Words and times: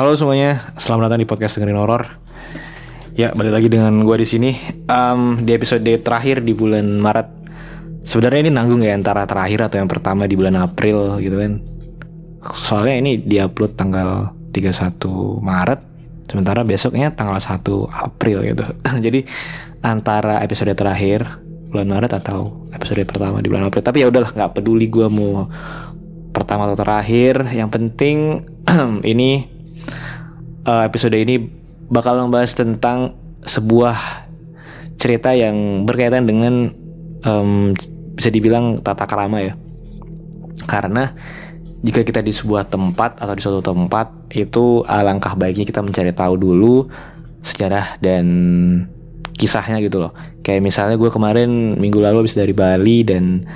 Halo 0.00 0.16
semuanya, 0.16 0.72
selamat 0.80 1.12
datang 1.12 1.20
di 1.20 1.28
podcast 1.28 1.60
dengerin 1.60 1.76
horor. 1.76 2.08
Ya, 3.20 3.36
balik 3.36 3.52
lagi 3.52 3.68
dengan 3.68 4.00
gue 4.00 4.16
di 4.16 4.24
sini 4.24 4.56
Em, 4.88 5.44
di 5.44 5.52
episode 5.52 5.84
terakhir 6.00 6.40
di 6.40 6.56
bulan 6.56 7.04
Maret. 7.04 7.28
Sebenarnya 8.08 8.48
ini 8.48 8.50
nanggung 8.56 8.80
ya 8.80 8.96
antara 8.96 9.28
terakhir 9.28 9.68
atau 9.68 9.76
yang 9.76 9.92
pertama 9.92 10.24
di 10.24 10.40
bulan 10.40 10.56
April 10.56 11.20
gitu 11.20 11.36
kan. 11.36 11.60
Soalnya 12.48 12.96
ini 12.96 13.20
diupload 13.20 13.76
tanggal 13.76 14.32
31 14.56 15.04
Maret, 15.44 15.80
sementara 16.32 16.64
besoknya 16.64 17.12
tanggal 17.12 17.36
1 17.36 17.60
April 17.92 18.40
gitu. 18.56 18.64
Jadi 19.04 19.28
antara 19.84 20.40
episode 20.40 20.72
terakhir 20.72 21.28
bulan 21.68 21.92
Maret 21.92 22.16
atau 22.16 22.64
episode 22.72 23.04
pertama 23.04 23.44
di 23.44 23.52
bulan 23.52 23.68
April. 23.68 23.84
Tapi 23.84 24.00
ya 24.00 24.08
udahlah, 24.08 24.32
nggak 24.32 24.64
peduli 24.64 24.88
gue 24.88 25.12
mau 25.12 25.44
pertama 26.32 26.72
atau 26.72 26.88
terakhir. 26.88 27.52
Yang 27.52 27.68
penting 27.68 28.16
ini 29.12 29.59
eh, 30.66 30.82
episode 30.84 31.16
ini 31.16 31.40
bakal 31.90 32.16
membahas 32.20 32.54
tentang 32.54 33.16
sebuah 33.42 34.28
cerita 35.00 35.32
yang 35.32 35.88
berkaitan 35.88 36.28
dengan 36.28 36.70
em, 37.24 37.72
bisa 38.14 38.28
dibilang 38.28 38.78
tata 38.84 39.08
krama 39.08 39.40
ya. 39.40 39.54
Karena 40.68 41.16
jika 41.80 42.04
kita 42.04 42.20
di 42.20 42.30
sebuah 42.30 42.68
tempat 42.68 43.16
atau 43.16 43.32
di 43.32 43.40
suatu 43.40 43.64
tempat 43.64 44.12
itu 44.36 44.84
alangkah 44.84 45.32
baiknya 45.32 45.64
kita 45.64 45.80
mencari 45.80 46.12
tahu 46.12 46.36
dulu 46.36 46.84
sejarah 47.40 47.96
dan 48.04 48.26
kisahnya 49.40 49.80
gitu 49.80 50.04
loh. 50.04 50.12
Kayak 50.44 50.60
misalnya 50.68 51.00
gue 51.00 51.08
kemarin 51.08 51.80
minggu 51.80 51.96
lalu 51.96 52.28
habis 52.28 52.36
dari 52.36 52.52
Bali 52.52 53.00
dan 53.08 53.48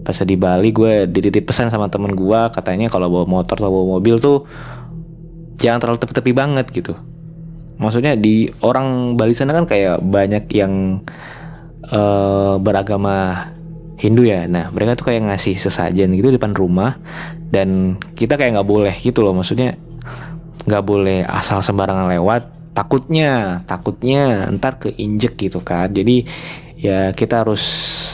pas 0.00 0.16
di 0.24 0.40
Bali 0.40 0.72
gue 0.72 1.04
dititip 1.04 1.52
pesan 1.52 1.68
sama 1.68 1.92
temen 1.92 2.16
gue 2.16 2.40
katanya 2.56 2.88
kalau 2.88 3.12
bawa 3.12 3.28
motor 3.28 3.60
atau 3.60 3.68
bawa 3.68 4.00
mobil 4.00 4.16
tuh 4.16 4.48
jangan 5.58 5.78
terlalu 5.82 5.98
tepi-tepi 6.00 6.32
banget 6.32 6.66
gitu. 6.70 6.94
Maksudnya 7.78 8.18
di 8.18 8.50
orang 8.62 9.14
Bali 9.14 9.34
sana 9.34 9.54
kan 9.54 9.66
kayak 9.66 10.02
banyak 10.02 10.44
yang 10.54 11.02
eh, 11.86 12.54
beragama 12.58 13.46
Hindu 13.98 14.26
ya. 14.26 14.46
Nah 14.46 14.70
mereka 14.70 14.94
tuh 14.94 15.10
kayak 15.10 15.30
ngasih 15.30 15.58
sesajen 15.58 16.14
gitu 16.14 16.30
depan 16.30 16.54
rumah 16.54 16.98
dan 17.50 17.98
kita 18.14 18.38
kayak 18.38 18.58
nggak 18.58 18.70
boleh 18.70 18.94
gitu 18.94 19.26
loh. 19.26 19.34
Maksudnya 19.34 19.74
nggak 20.66 20.84
boleh 20.86 21.26
asal 21.26 21.62
sembarangan 21.62 22.06
lewat. 22.14 22.42
Takutnya, 22.78 23.62
takutnya 23.66 24.46
ntar 24.54 24.78
keinjek 24.78 25.34
gitu 25.34 25.58
kan. 25.66 25.90
Jadi 25.90 26.22
ya 26.78 27.10
kita 27.10 27.42
harus 27.42 27.62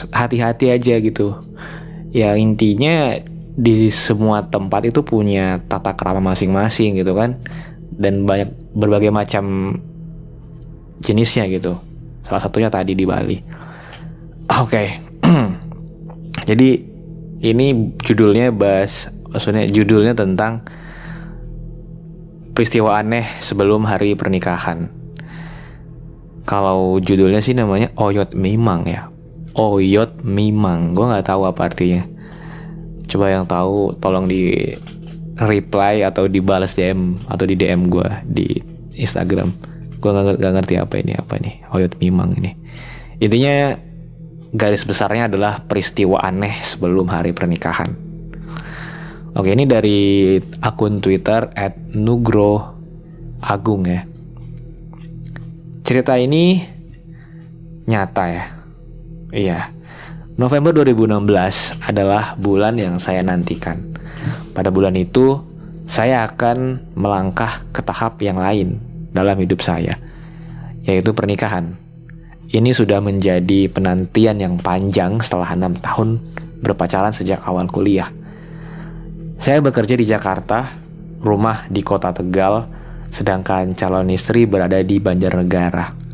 hati-hati 0.09 0.73
aja 0.73 0.97
gitu. 0.97 1.37
Ya 2.09 2.33
intinya 2.33 3.13
di 3.55 3.87
semua 3.87 4.43
tempat 4.43 4.83
itu 4.83 4.99
punya 4.99 5.63
tata 5.71 5.95
krama 5.95 6.35
masing-masing 6.35 6.99
gitu 6.99 7.15
kan. 7.15 7.39
Dan 7.95 8.27
banyak 8.27 8.51
berbagai 8.75 9.09
macam 9.09 9.75
jenisnya 10.99 11.47
gitu. 11.47 11.79
Salah 12.27 12.43
satunya 12.43 12.67
tadi 12.67 12.91
di 12.91 13.07
Bali. 13.07 13.39
Oke. 14.59 14.99
Jadi 16.49 16.69
ini 17.45 17.95
judulnya 18.03 18.51
bahas 18.51 19.07
maksudnya 19.31 19.67
judulnya 19.67 20.15
tentang 20.15 20.63
peristiwa 22.51 22.99
aneh 22.99 23.23
sebelum 23.39 23.87
hari 23.87 24.19
pernikahan. 24.19 24.91
Kalau 26.45 27.01
judulnya 27.01 27.41
sih 27.41 27.55
namanya 27.57 27.89
Oyot 27.95 28.35
Mimang 28.35 28.85
ya. 28.85 29.07
Oyot 29.55 30.21
Mimang. 30.27 30.93
Gue 30.93 31.07
nggak 31.07 31.25
tahu 31.25 31.47
apa 31.47 31.71
artinya 31.71 32.14
coba 33.05 33.31
yang 33.31 33.45
tahu 33.45 33.95
tolong 34.01 34.25
di 34.25 34.73
reply 35.35 36.03
atau 36.07 36.31
dibalas 36.31 36.73
DM 36.73 37.19
atau 37.27 37.43
di 37.43 37.55
DM 37.59 37.91
gue 37.91 38.09
di 38.25 38.47
Instagram. 38.95 39.51
Gue 39.99 40.09
nggak 40.11 40.39
nggak 40.39 40.53
ngerti 40.61 40.73
apa 40.79 40.95
ini 41.01 41.13
apa 41.17 41.33
nih 41.39 41.55
Oyot 41.75 41.93
Mimang 41.99 42.35
ini. 42.39 42.51
Intinya 43.19 43.75
garis 44.55 44.87
besarnya 44.87 45.27
adalah 45.27 45.63
peristiwa 45.63 46.23
aneh 46.23 46.55
sebelum 46.63 47.07
hari 47.11 47.35
pernikahan. 47.35 47.91
Oke 49.35 49.51
ini 49.51 49.67
dari 49.67 50.39
akun 50.63 51.03
Twitter 51.03 51.51
@nugro 51.91 52.79
agung 53.43 53.83
ya. 53.83 54.07
Cerita 55.83 56.15
ini 56.15 56.63
nyata 57.85 58.25
ya. 58.31 58.45
Iya 59.35 59.75
November 60.35 60.75
2016 60.83 61.79
adalah 61.79 62.35
bulan 62.35 62.75
yang 62.75 62.99
saya 62.99 63.23
nantikan. 63.23 63.79
Pada 64.51 64.67
bulan 64.67 64.91
itu, 64.99 65.39
saya 65.87 66.27
akan 66.27 66.91
melangkah 66.91 67.63
ke 67.71 67.79
tahap 67.79 68.19
yang 68.19 68.43
lain 68.43 68.83
dalam 69.15 69.39
hidup 69.39 69.63
saya, 69.63 69.95
yaitu 70.83 71.15
pernikahan. 71.15 71.79
Ini 72.51 72.67
sudah 72.75 72.99
menjadi 72.99 73.71
penantian 73.71 74.43
yang 74.43 74.59
panjang 74.59 75.23
setelah 75.23 75.55
enam 75.55 75.71
tahun 75.79 76.19
berpacaran 76.59 77.15
sejak 77.15 77.39
awal 77.47 77.71
kuliah. 77.71 78.11
Saya 79.39 79.63
bekerja 79.63 79.95
di 79.95 80.03
Jakarta, 80.03 80.75
rumah 81.23 81.63
di 81.71 81.79
kota 81.79 82.11
Tegal, 82.11 82.67
sedangkan 83.07 83.71
calon 83.71 84.11
istri 84.11 84.43
berada 84.43 84.83
di 84.83 84.99
Banjarnegara. 84.99 86.04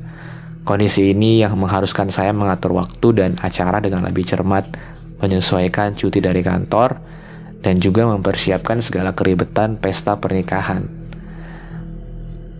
Kondisi 0.62 1.10
ini 1.10 1.42
yang 1.42 1.58
mengharuskan 1.58 2.14
saya 2.14 2.32
mengatur 2.32 2.78
waktu 2.78 3.08
dan 3.18 3.32
acara 3.42 3.82
dengan 3.82 4.06
lebih 4.06 4.26
cermat, 4.26 4.70
menyesuaikan 5.18 5.98
cuti 5.98 6.22
dari 6.22 6.46
kantor, 6.46 7.02
dan 7.66 7.82
juga 7.82 8.06
mempersiapkan 8.06 8.82
segala 8.82 9.14
keribetan 9.14 9.82
pesta 9.82 10.18
pernikahan. 10.22 10.86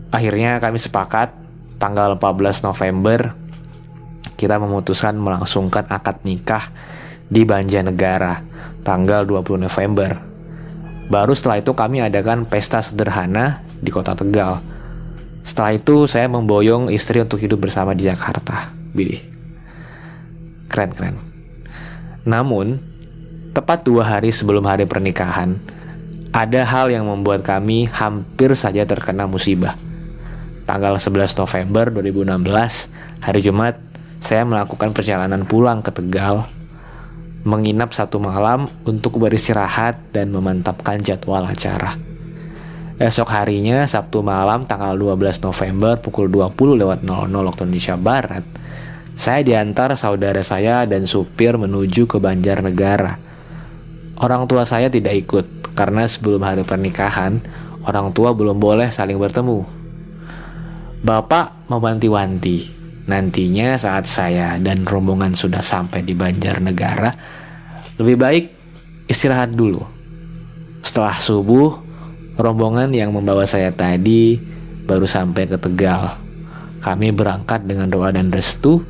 Akhirnya 0.10 0.58
kami 0.58 0.82
sepakat 0.82 1.34
tanggal 1.78 2.18
14 2.18 2.68
November 2.68 3.42
kita 4.42 4.58
memutuskan 4.58 5.22
melangsungkan 5.22 5.86
akad 5.86 6.26
nikah 6.26 6.74
di 7.30 7.46
Banjarnegara 7.46 8.42
tanggal 8.82 9.30
20 9.30 9.70
November. 9.70 10.18
Baru 11.06 11.38
setelah 11.38 11.62
itu 11.62 11.78
kami 11.78 12.02
adakan 12.02 12.50
pesta 12.50 12.82
sederhana 12.82 13.62
di 13.78 13.94
kota 13.94 14.18
Tegal. 14.18 14.58
Setelah 15.52 15.76
itu 15.76 16.08
saya 16.08 16.32
memboyong 16.32 16.88
istri 16.96 17.20
untuk 17.20 17.44
hidup 17.44 17.68
bersama 17.68 17.92
di 17.92 18.08
Jakarta. 18.08 18.72
Bidi. 18.96 19.20
Keren 20.72 20.96
keren. 20.96 21.20
Namun, 22.24 22.80
tepat 23.52 23.84
dua 23.84 24.08
hari 24.08 24.32
sebelum 24.32 24.64
hari 24.64 24.88
pernikahan, 24.88 25.60
ada 26.32 26.64
hal 26.64 26.88
yang 26.88 27.04
membuat 27.04 27.44
kami 27.44 27.92
hampir 27.92 28.56
saja 28.56 28.88
terkena 28.88 29.28
musibah. 29.28 29.76
Tanggal 30.64 30.96
11 30.96 31.36
November 31.36 32.00
2016, 32.00 33.20
hari 33.20 33.44
Jumat, 33.44 33.76
saya 34.24 34.48
melakukan 34.48 34.96
perjalanan 34.96 35.44
pulang 35.44 35.84
ke 35.84 35.92
Tegal, 35.92 36.48
menginap 37.44 37.92
satu 37.92 38.24
malam 38.24 38.72
untuk 38.88 39.20
beristirahat 39.20 40.00
dan 40.16 40.32
memantapkan 40.32 41.04
jadwal 41.04 41.44
acara. 41.44 42.11
Esok 43.02 43.34
harinya, 43.34 43.82
Sabtu 43.90 44.22
malam 44.22 44.70
tanggal 44.70 44.94
12 44.94 45.42
November 45.42 45.98
pukul 45.98 46.30
20 46.30 46.86
lewat 46.86 47.02
00 47.02 47.34
waktu 47.34 47.66
Indonesia 47.66 47.98
Barat, 47.98 48.46
saya 49.18 49.42
diantar 49.42 49.98
saudara 49.98 50.46
saya 50.46 50.86
dan 50.86 51.10
supir 51.10 51.58
menuju 51.58 52.06
ke 52.06 52.22
Banjarnegara. 52.22 53.18
Orang 54.22 54.46
tua 54.46 54.70
saya 54.70 54.94
tidak 54.94 55.18
ikut 55.18 55.74
karena 55.74 56.06
sebelum 56.06 56.46
hari 56.46 56.62
pernikahan, 56.62 57.42
orang 57.90 58.14
tua 58.14 58.38
belum 58.38 58.62
boleh 58.62 58.94
saling 58.94 59.18
bertemu. 59.18 59.66
Bapak 61.02 61.74
mewanti-wanti, 61.74 62.70
nantinya 63.10 63.82
saat 63.82 64.06
saya 64.06 64.62
dan 64.62 64.86
rombongan 64.86 65.34
sudah 65.34 65.66
sampai 65.66 66.06
di 66.06 66.14
Banjarnegara, 66.14 67.42
Lebih 67.98 68.18
baik 68.18 68.46
istirahat 69.10 69.58
dulu. 69.58 69.82
Setelah 70.86 71.18
subuh, 71.18 71.91
rombongan 72.40 72.92
yang 72.96 73.12
membawa 73.12 73.44
saya 73.44 73.72
tadi 73.72 74.40
baru 74.86 75.08
sampai 75.08 75.48
ke 75.48 75.58
Tegal. 75.60 76.20
Kami 76.82 77.14
berangkat 77.14 77.64
dengan 77.64 77.88
doa 77.88 78.10
dan 78.10 78.34
restu. 78.34 78.82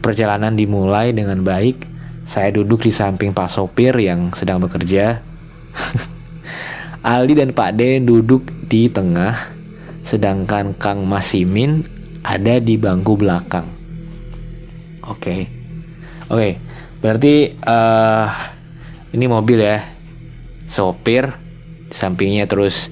Perjalanan 0.00 0.56
dimulai 0.56 1.12
dengan 1.12 1.44
baik. 1.44 1.84
Saya 2.24 2.54
duduk 2.54 2.86
di 2.86 2.92
samping 2.94 3.36
Pak 3.36 3.50
Sopir 3.52 3.92
yang 4.00 4.32
sedang 4.32 4.62
bekerja. 4.62 5.20
Aldi 7.00 7.32
dan 7.32 7.50
Pak 7.56 7.80
D 7.80 7.96
duduk 8.04 8.44
di 8.68 8.92
tengah, 8.92 9.32
sedangkan 10.04 10.76
Kang 10.76 11.08
Masimin 11.08 11.80
ada 12.20 12.60
di 12.60 12.76
bangku 12.76 13.16
belakang. 13.16 13.64
Oke, 15.08 15.16
okay. 15.16 15.40
oke, 16.28 16.36
okay. 16.36 16.52
berarti 17.00 17.34
uh, 17.64 18.28
ini 19.16 19.24
mobil 19.26 19.64
ya, 19.64 19.80
sopir, 20.68 21.39
sampingnya 21.90 22.46
terus 22.46 22.88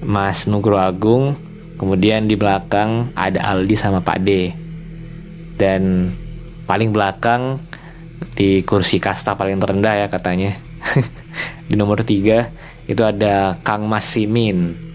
Mas 0.00 0.46
Nugro 0.46 0.78
Agung, 0.78 1.34
kemudian 1.76 2.30
di 2.30 2.38
belakang 2.38 3.10
ada 3.18 3.54
Aldi 3.54 3.74
sama 3.74 4.00
Pak 4.00 4.18
D, 4.22 4.54
dan 5.58 6.14
paling 6.64 6.94
belakang 6.94 7.58
di 8.38 8.62
kursi 8.62 9.02
kasta 9.02 9.34
paling 9.34 9.58
terendah 9.58 9.94
ya 9.94 10.06
katanya, 10.06 10.54
di 11.68 11.74
nomor 11.74 12.06
tiga 12.06 12.50
itu 12.86 13.02
ada 13.04 13.58
Kang 13.60 13.84
Masimin 13.84 14.88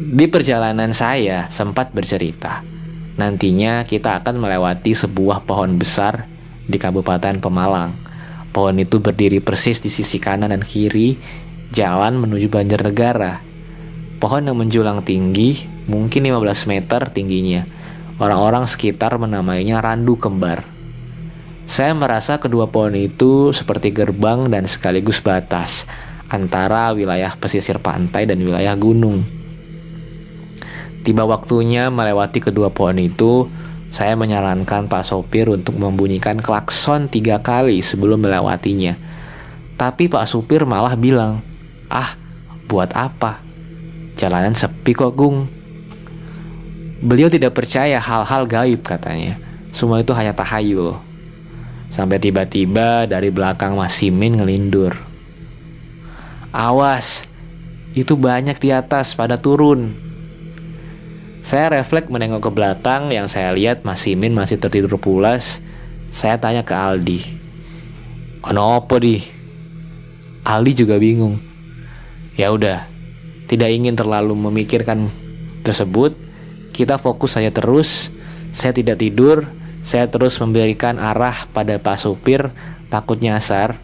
di 0.00 0.24
perjalanan 0.32 0.96
saya 0.96 1.52
sempat 1.52 1.92
bercerita, 1.92 2.64
nantinya 3.20 3.84
kita 3.84 4.16
akan 4.24 4.40
melewati 4.40 4.96
sebuah 4.96 5.44
pohon 5.44 5.76
besar 5.76 6.24
di 6.64 6.80
Kabupaten 6.80 7.36
Pemalang. 7.36 7.92
Pohon 8.50 8.82
itu 8.82 8.98
berdiri 8.98 9.38
persis 9.38 9.78
di 9.78 9.90
sisi 9.90 10.18
kanan 10.18 10.50
dan 10.50 10.66
kiri 10.66 11.14
jalan 11.70 12.18
menuju 12.18 12.50
Banjarnegara. 12.50 13.38
Pohon 14.18 14.50
yang 14.50 14.58
menjulang 14.58 15.06
tinggi, 15.06 15.64
mungkin 15.86 16.26
15 16.26 16.66
meter 16.66 17.08
tingginya. 17.08 17.64
Orang-orang 18.20 18.68
sekitar 18.68 19.16
menamainya 19.16 19.80
randu 19.80 20.18
kembar. 20.18 20.66
Saya 21.70 21.94
merasa 21.94 22.42
kedua 22.42 22.66
pohon 22.66 22.98
itu 22.98 23.54
seperti 23.54 23.94
gerbang 23.94 24.50
dan 24.50 24.66
sekaligus 24.66 25.22
batas 25.22 25.86
antara 26.26 26.90
wilayah 26.90 27.32
pesisir 27.38 27.78
pantai 27.78 28.26
dan 28.26 28.42
wilayah 28.42 28.74
gunung. 28.74 29.22
Tiba 31.00 31.24
waktunya 31.24 31.88
melewati 31.88 32.44
kedua 32.44 32.68
pohon 32.74 32.98
itu, 33.00 33.48
saya 33.90 34.14
menyarankan 34.14 34.86
Pak 34.86 35.02
Sopir 35.02 35.50
untuk 35.50 35.74
membunyikan 35.74 36.38
klakson 36.38 37.10
tiga 37.10 37.42
kali 37.42 37.82
sebelum 37.82 38.22
melewatinya. 38.22 38.94
Tapi 39.74 40.06
Pak 40.06 40.30
Supir 40.30 40.62
malah 40.62 40.94
bilang, 40.94 41.42
ah 41.90 42.14
buat 42.70 42.94
apa? 42.94 43.42
Jalanan 44.14 44.54
sepi 44.54 44.94
kok 44.94 45.18
Gung. 45.18 45.50
Beliau 47.02 47.26
tidak 47.26 47.58
percaya 47.58 47.98
hal-hal 47.98 48.46
gaib 48.46 48.86
katanya. 48.86 49.34
Semua 49.74 49.98
itu 49.98 50.14
hanya 50.14 50.36
tahayul. 50.38 50.94
Sampai 51.90 52.22
tiba-tiba 52.22 53.10
dari 53.10 53.34
belakang 53.34 53.74
Mas 53.74 53.98
Simin 53.98 54.38
ngelindur. 54.38 54.94
Awas, 56.54 57.26
itu 57.98 58.14
banyak 58.14 58.54
di 58.62 58.70
atas 58.70 59.18
pada 59.18 59.34
turun. 59.34 60.09
Saya 61.50 61.82
refleks 61.82 62.06
menengok 62.06 62.46
ke 62.46 62.50
belakang 62.54 63.10
yang 63.10 63.26
saya 63.26 63.50
lihat 63.50 63.82
Mas 63.82 64.06
Simin 64.06 64.38
masih 64.38 64.62
tertidur 64.62 65.02
pulas. 65.02 65.58
Saya 66.14 66.38
tanya 66.38 66.62
ke 66.62 66.70
Aldi. 66.70 67.26
Ono 68.46 68.78
apa 68.78 69.02
di? 69.02 69.18
Aldi 70.46 70.72
juga 70.78 70.94
bingung. 71.02 71.42
Ya 72.38 72.54
udah, 72.54 72.86
tidak 73.50 73.66
ingin 73.66 73.98
terlalu 73.98 74.38
memikirkan 74.38 75.10
tersebut. 75.66 76.14
Kita 76.70 77.02
fokus 77.02 77.34
saja 77.34 77.50
terus. 77.50 78.14
Saya 78.54 78.70
tidak 78.70 79.02
tidur. 79.02 79.50
Saya 79.82 80.06
terus 80.06 80.38
memberikan 80.38 81.02
arah 81.02 81.50
pada 81.50 81.82
Pak 81.82 81.98
Supir, 81.98 82.54
takut 82.94 83.18
nyasar. 83.18 83.74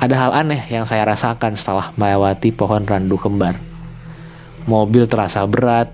Ada 0.00 0.16
hal 0.16 0.32
aneh 0.32 0.64
yang 0.72 0.88
saya 0.88 1.04
rasakan 1.04 1.60
setelah 1.60 1.92
melewati 2.00 2.56
pohon 2.56 2.88
randu 2.88 3.20
kembar. 3.20 3.60
Mobil 4.64 5.04
terasa 5.04 5.44
berat, 5.44 5.92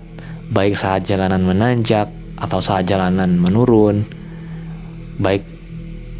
baik 0.53 0.77
saat 0.77 1.09
jalanan 1.09 1.41
menanjak 1.41 2.13
atau 2.37 2.61
saat 2.61 2.85
jalanan 2.85 3.33
menurun, 3.41 4.05
baik 5.17 5.41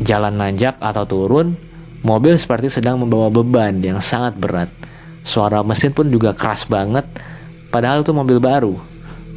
jalan 0.01 0.33
nanjak 0.33 0.73
atau 0.81 1.05
turun, 1.05 1.53
mobil 2.01 2.33
seperti 2.33 2.73
sedang 2.73 2.97
membawa 2.97 3.29
beban 3.29 3.77
yang 3.85 4.01
sangat 4.01 4.33
berat. 4.33 4.69
Suara 5.21 5.61
mesin 5.61 5.93
pun 5.93 6.09
juga 6.09 6.33
keras 6.33 6.65
banget, 6.65 7.05
padahal 7.69 8.01
itu 8.01 8.11
mobil 8.11 8.41
baru, 8.41 8.75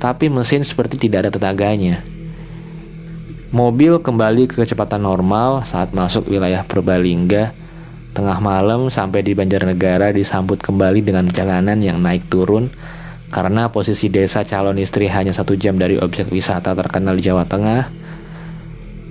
tapi 0.00 0.32
mesin 0.32 0.64
seperti 0.64 0.96
tidak 0.96 1.28
ada 1.28 1.30
tenaganya. 1.36 2.00
Mobil 3.54 4.02
kembali 4.02 4.50
ke 4.50 4.58
kecepatan 4.58 5.06
normal 5.06 5.62
saat 5.62 5.94
masuk 5.94 6.26
wilayah 6.26 6.66
Purbalingga. 6.66 7.54
Tengah 8.10 8.40
malam 8.40 8.88
sampai 8.88 9.20
di 9.20 9.36
Banjarnegara 9.36 10.08
disambut 10.10 10.58
kembali 10.58 11.04
dengan 11.04 11.28
jalanan 11.28 11.78
yang 11.84 12.00
naik 12.00 12.26
turun 12.32 12.72
karena 13.30 13.68
posisi 13.70 14.06
desa 14.06 14.46
calon 14.46 14.78
istri 14.78 15.10
hanya 15.10 15.34
satu 15.34 15.58
jam 15.58 15.74
dari 15.76 15.98
objek 15.98 16.30
wisata 16.30 16.72
terkenal 16.72 17.18
di 17.18 17.26
Jawa 17.26 17.44
Tengah, 17.44 17.90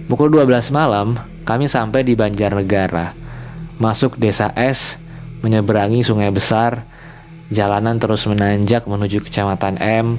pukul 0.08 0.32
12 0.32 0.72
malam 0.72 1.20
kami 1.46 1.70
sampai 1.70 2.02
di 2.02 2.18
Banjarnegara. 2.18 3.14
Masuk 3.78 4.16
desa 4.18 4.56
S, 4.56 4.96
menyeberangi 5.44 6.02
sungai 6.02 6.32
besar, 6.32 6.88
jalanan 7.54 8.02
terus 8.02 8.26
menanjak 8.26 8.90
menuju 8.90 9.22
kecamatan 9.22 9.78
M. 9.78 10.18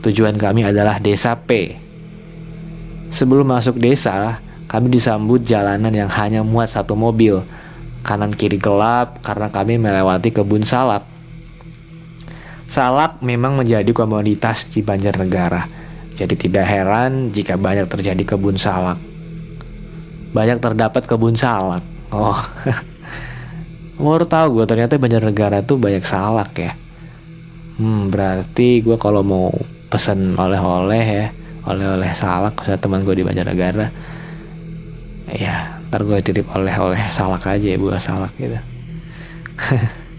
Tujuan 0.00 0.38
kami 0.38 0.64
adalah 0.64 1.02
desa 1.02 1.36
P. 1.36 1.76
Sebelum 3.10 3.50
masuk 3.50 3.76
desa, 3.82 4.38
kami 4.70 4.94
disambut 4.94 5.42
jalanan 5.42 5.90
yang 5.90 6.06
hanya 6.06 6.46
muat 6.46 6.70
satu 6.70 6.94
mobil. 6.94 7.42
Kanan 8.06 8.30
kiri 8.32 8.56
gelap 8.56 9.18
karena 9.20 9.50
kami 9.50 9.76
melewati 9.76 10.30
kebun 10.30 10.62
salak. 10.62 11.02
Salak 12.70 13.18
memang 13.18 13.58
menjadi 13.58 13.90
komoditas 13.90 14.70
di 14.70 14.78
Banjarnegara. 14.78 15.66
Jadi 16.14 16.38
tidak 16.38 16.70
heran 16.70 17.34
jika 17.34 17.58
banyak 17.58 17.90
terjadi 17.90 18.22
kebun 18.22 18.54
salak. 18.54 18.94
Banyak 20.30 20.62
terdapat 20.62 21.02
kebun 21.02 21.34
salak. 21.34 21.82
Oh. 22.14 22.38
Baru 23.98 24.22
tahu 24.22 24.62
gue 24.62 24.70
ternyata 24.70 25.02
Banjarnegara 25.02 25.66
tuh 25.66 25.82
banyak 25.82 26.06
salak 26.06 26.54
ya. 26.62 26.72
Hmm, 27.82 28.06
berarti 28.06 28.86
gue 28.86 28.94
kalau 29.02 29.26
mau 29.26 29.50
pesen 29.90 30.38
oleh-oleh 30.38 31.02
ya, 31.02 31.26
oleh-oleh 31.66 32.14
salak 32.14 32.54
ke 32.54 32.78
teman 32.78 33.02
gue 33.02 33.18
di 33.18 33.26
Banjarnegara. 33.26 33.90
Ya, 35.34 35.82
ntar 35.90 36.06
gue 36.06 36.22
titip 36.22 36.46
oleh-oleh 36.54 37.02
salak 37.10 37.50
aja 37.50 37.66
ya 37.66 37.74
buah 37.74 37.98
salak 37.98 38.30
gitu. 38.38 38.62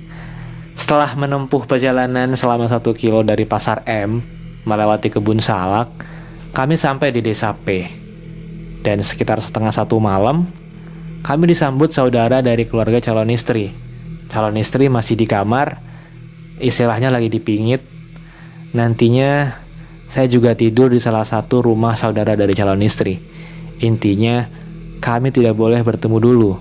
Setelah 0.81 1.13
menempuh 1.13 1.69
perjalanan 1.69 2.33
selama 2.33 2.65
satu 2.65 2.97
kilo 2.97 3.21
dari 3.21 3.45
pasar 3.45 3.85
M, 3.85 4.17
melewati 4.65 5.13
kebun 5.13 5.37
salak, 5.37 5.93
kami 6.57 6.73
sampai 6.73 7.13
di 7.13 7.21
desa 7.21 7.53
P. 7.53 7.85
Dan 8.81 9.05
sekitar 9.05 9.37
setengah 9.45 9.69
satu 9.69 10.01
malam, 10.01 10.49
kami 11.21 11.53
disambut 11.53 11.93
saudara 11.93 12.41
dari 12.41 12.65
keluarga 12.65 12.97
calon 12.97 13.29
istri. 13.29 13.69
Calon 14.25 14.57
istri 14.57 14.89
masih 14.89 15.13
di 15.13 15.29
kamar, 15.29 15.77
istilahnya 16.57 17.13
lagi 17.13 17.29
dipingit. 17.29 17.85
Nantinya 18.73 19.53
saya 20.09 20.25
juga 20.25 20.57
tidur 20.57 20.89
di 20.89 20.97
salah 20.97 21.29
satu 21.29 21.61
rumah 21.61 21.93
saudara 21.93 22.33
dari 22.33 22.57
calon 22.57 22.81
istri. 22.81 23.21
Intinya, 23.85 24.49
kami 24.97 25.29
tidak 25.29 25.53
boleh 25.53 25.85
bertemu 25.85 26.17
dulu, 26.17 26.57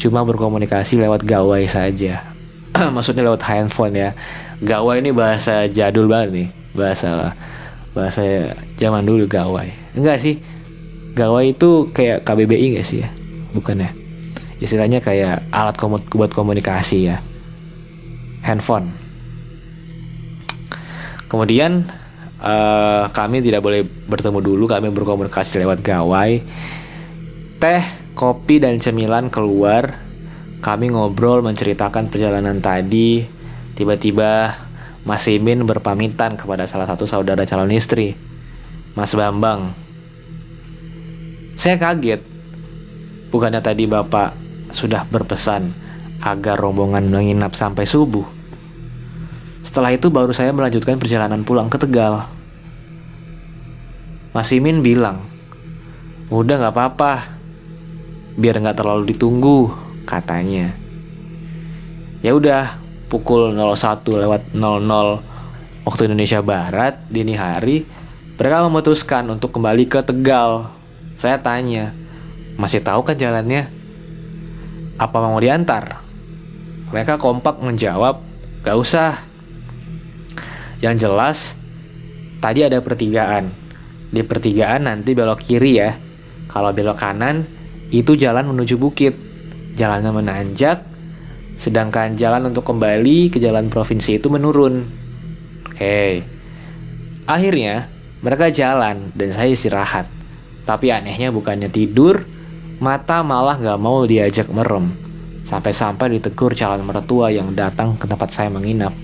cuma 0.00 0.24
berkomunikasi 0.24 1.04
lewat 1.04 1.20
gawai 1.20 1.68
saja. 1.68 2.37
maksudnya 2.94 3.26
lewat 3.26 3.42
handphone 3.46 3.94
ya. 3.94 4.10
Gawai 4.62 5.02
ini 5.02 5.10
bahasa 5.14 5.66
jadul 5.70 6.10
banget 6.10 6.28
nih. 6.34 6.48
Bahasa 6.74 7.34
bahasa 7.94 8.54
zaman 8.78 9.02
dulu 9.02 9.26
gawai. 9.26 9.70
Enggak 9.94 10.22
sih. 10.22 10.38
Gawai 11.18 11.50
itu 11.50 11.90
kayak 11.90 12.22
KBBI 12.22 12.78
gak 12.78 12.86
sih 12.86 13.02
ya? 13.02 13.10
Bukan 13.50 13.82
ya? 13.82 13.90
Istilahnya 14.62 15.02
kayak 15.02 15.50
alat 15.50 15.74
komu 15.74 15.98
buat 16.14 16.30
komunikasi 16.30 17.10
ya. 17.10 17.18
Handphone. 18.46 18.94
Kemudian 21.26 21.90
uh, 22.38 23.10
kami 23.10 23.42
tidak 23.42 23.66
boleh 23.66 23.82
bertemu 23.82 24.38
dulu. 24.38 24.64
Kami 24.70 24.94
berkomunikasi 24.94 25.66
lewat 25.66 25.82
gawai. 25.82 26.38
Teh 27.58 27.82
kopi 28.14 28.62
dan 28.62 28.78
cemilan 28.78 29.26
keluar 29.30 30.07
kami 30.58 30.90
ngobrol 30.90 31.40
menceritakan 31.46 32.10
perjalanan 32.10 32.58
tadi. 32.58 33.22
Tiba-tiba 33.78 34.58
Mas 35.06 35.24
Imin 35.30 35.62
berpamitan 35.62 36.34
kepada 36.34 36.66
salah 36.66 36.90
satu 36.90 37.06
saudara 37.06 37.46
calon 37.46 37.70
istri, 37.70 38.18
Mas 38.98 39.14
Bambang. 39.14 39.70
Saya 41.54 41.78
kaget. 41.78 42.22
Bukannya 43.30 43.62
tadi 43.62 43.86
Bapak 43.86 44.34
sudah 44.74 45.06
berpesan 45.06 45.70
agar 46.22 46.58
rombongan 46.58 47.06
menginap 47.06 47.54
sampai 47.54 47.86
subuh. 47.86 48.26
Setelah 49.62 49.94
itu 49.94 50.10
baru 50.10 50.34
saya 50.34 50.50
melanjutkan 50.50 50.98
perjalanan 50.98 51.44
pulang 51.46 51.70
ke 51.70 51.78
Tegal. 51.78 52.26
Mas 54.34 54.50
Imin 54.50 54.82
bilang, 54.82 55.22
udah 56.32 56.68
gak 56.68 56.74
apa-apa, 56.74 57.12
biar 58.36 58.60
gak 58.60 58.80
terlalu 58.80 59.12
ditunggu, 59.12 59.87
katanya. 60.08 60.72
Ya 62.24 62.32
udah, 62.32 62.80
pukul 63.12 63.52
01 63.52 64.08
lewat 64.24 64.56
00 64.56 65.20
waktu 65.84 66.08
Indonesia 66.08 66.40
Barat 66.40 66.96
dini 67.12 67.36
hari, 67.36 67.84
mereka 68.40 68.64
memutuskan 68.64 69.28
untuk 69.28 69.52
kembali 69.52 69.84
ke 69.84 70.00
Tegal. 70.00 70.72
Saya 71.20 71.36
tanya, 71.44 71.92
masih 72.56 72.80
tahu 72.80 73.04
kan 73.04 73.20
jalannya? 73.20 73.68
Apa 74.96 75.20
mau 75.20 75.36
diantar? 75.36 76.00
Mereka 76.88 77.20
kompak 77.20 77.60
menjawab, 77.60 78.24
gak 78.64 78.78
usah. 78.80 79.20
Yang 80.80 80.94
jelas, 81.04 81.38
tadi 82.40 82.64
ada 82.64 82.80
pertigaan. 82.80 83.52
Di 84.08 84.24
pertigaan 84.24 84.88
nanti 84.88 85.12
belok 85.12 85.44
kiri 85.44 85.72
ya. 85.76 85.92
Kalau 86.48 86.72
belok 86.72 86.96
kanan, 86.96 87.44
itu 87.92 88.16
jalan 88.16 88.48
menuju 88.48 88.80
bukit. 88.80 89.27
Jalannya 89.78 90.10
menanjak, 90.10 90.82
sedangkan 91.54 92.18
jalan 92.18 92.50
untuk 92.50 92.66
kembali 92.66 93.30
ke 93.30 93.38
jalan 93.38 93.70
provinsi 93.70 94.18
itu 94.18 94.26
menurun. 94.26 94.82
Oke. 95.70 96.26
Akhirnya, 97.30 97.86
mereka 98.18 98.50
jalan 98.50 99.14
dan 99.14 99.30
saya 99.30 99.54
istirahat. 99.54 100.10
Tapi 100.66 100.90
anehnya 100.90 101.30
bukannya 101.30 101.70
tidur, 101.70 102.26
Mata 102.78 103.26
malah 103.26 103.58
gak 103.58 103.82
mau 103.82 104.06
diajak 104.06 104.46
merem. 104.54 104.94
Sampai-sampai 105.42 106.14
ditegur 106.14 106.54
calon 106.54 106.86
mertua 106.86 107.26
yang 107.34 107.50
datang 107.50 107.98
ke 107.98 108.06
tempat 108.06 108.30
saya 108.30 108.54
menginap. 108.54 108.94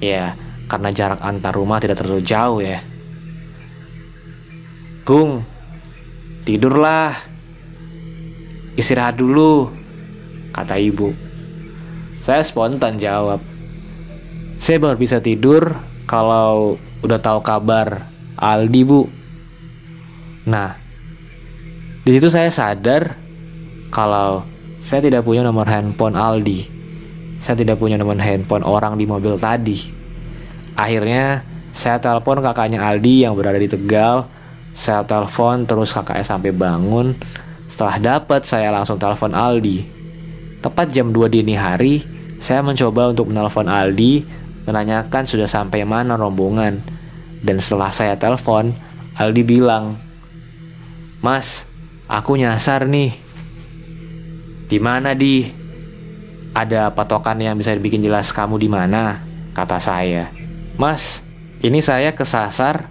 Ya, 0.00 0.32
karena 0.64 0.88
jarak 0.96 1.20
antar 1.20 1.52
rumah 1.52 1.76
tidak 1.76 2.00
terlalu 2.00 2.24
jauh 2.24 2.64
ya. 2.64 2.80
Gung, 5.04 5.44
tidurlah. 6.48 7.12
Istirahat 8.80 9.20
dulu, 9.20 9.68
kata 10.56 10.80
ibu. 10.80 11.12
Saya 12.24 12.40
spontan 12.40 12.96
jawab. 12.96 13.44
Saya 14.56 14.80
baru 14.80 14.96
bisa 14.96 15.20
tidur 15.20 15.76
kalau 16.08 16.80
udah 17.04 17.20
tahu 17.20 17.44
kabar 17.44 18.08
Aldi, 18.40 18.82
Bu. 18.88 19.04
Nah, 20.48 20.74
di 22.02 22.10
situ 22.16 22.32
saya 22.32 22.48
sadar 22.48 23.14
kalau 23.92 24.44
saya 24.80 25.04
tidak 25.04 25.22
punya 25.22 25.44
nomor 25.44 25.68
handphone 25.68 26.16
Aldi. 26.16 26.66
Saya 27.36 27.58
tidak 27.60 27.76
punya 27.76 28.00
nomor 28.00 28.16
handphone 28.16 28.64
orang 28.64 28.96
di 28.96 29.04
mobil 29.04 29.36
tadi. 29.36 29.76
Akhirnya 30.76 31.44
saya 31.72 32.00
telepon 32.00 32.40
kakaknya 32.40 32.80
Aldi 32.80 33.28
yang 33.28 33.36
berada 33.36 33.60
di 33.60 33.68
Tegal. 33.68 34.28
Saya 34.76 35.04
telepon 35.04 35.64
terus 35.64 35.92
kakaknya 35.92 36.24
sampai 36.24 36.52
bangun. 36.52 37.16
Setelah 37.68 37.96
dapat 38.00 38.44
saya 38.44 38.72
langsung 38.72 38.96
telepon 38.96 39.32
Aldi. 39.32 39.95
Tepat 40.66 40.90
jam 40.90 41.14
2 41.14 41.30
dini 41.30 41.54
hari, 41.54 42.02
saya 42.42 42.58
mencoba 42.66 43.14
untuk 43.14 43.30
menelpon 43.30 43.70
Aldi 43.70 44.26
menanyakan 44.66 45.22
sudah 45.22 45.46
sampai 45.46 45.86
mana 45.86 46.18
rombongan. 46.18 46.82
Dan 47.38 47.62
setelah 47.62 47.94
saya 47.94 48.18
telepon, 48.18 48.74
Aldi 49.14 49.46
bilang, 49.46 49.94
"Mas, 51.22 51.70
Aku 52.06 52.38
nyasar 52.38 52.86
nih. 52.86 53.18
Di 54.70 54.78
mana 54.78 55.10
di? 55.10 55.42
Ada 56.54 56.94
patokan 56.94 57.36
yang 57.42 57.58
bisa 57.58 57.74
bikin 57.74 58.00
jelas 58.00 58.30
kamu 58.30 58.62
di 58.62 58.70
mana? 58.70 59.26
Kata 59.50 59.82
saya. 59.82 60.30
Mas, 60.78 61.20
ini 61.66 61.82
saya 61.82 62.14
kesasar. 62.14 62.86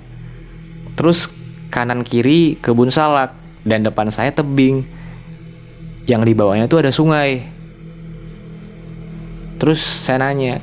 Terus 1.00 1.32
kanan 1.72 2.03
kiri 2.03 2.60
kebun 2.60 2.91
salak 2.91 3.34
dan 3.63 3.88
depan 3.88 4.12
saya 4.12 4.36
tebing. 4.36 4.84
Yang 6.05 6.22
di 6.27 6.34
bawahnya 6.36 6.67
tuh 6.67 6.84
ada 6.84 6.91
sungai. 6.91 7.54
Terus 9.65 9.81
saya 9.81 10.22
nanya, 10.22 10.62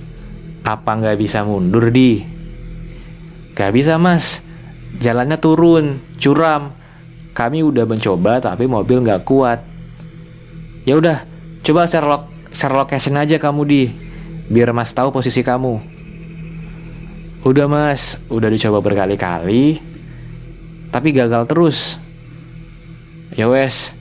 apa 0.62 0.94
nggak 0.94 1.18
bisa 1.18 1.42
mundur 1.42 1.90
di? 1.90 2.22
Gak 3.50 3.74
bisa 3.74 3.98
mas, 3.98 4.38
jalannya 5.02 5.42
turun, 5.42 5.98
curam, 6.22 6.70
kami 7.34 7.66
udah 7.66 7.82
mencoba 7.82 8.38
tapi 8.38 8.70
mobil 8.70 9.02
nggak 9.02 9.26
kuat. 9.26 9.58
Ya 10.86 10.94
udah, 10.94 11.26
coba 11.66 11.90
share 11.90 12.74
location 12.78 13.18
aja 13.18 13.42
kamu 13.42 13.66
di, 13.66 13.90
biar 14.46 14.70
mas 14.70 14.94
tahu 14.94 15.10
posisi 15.10 15.42
kamu. 15.42 15.82
Udah 17.42 17.66
mas, 17.66 18.22
udah 18.30 18.54
dicoba 18.54 18.78
berkali-kali, 18.78 19.82
tapi 20.94 21.10
gagal 21.10 21.50
terus. 21.50 21.98
Ya 23.34 23.50
wes, 23.50 23.98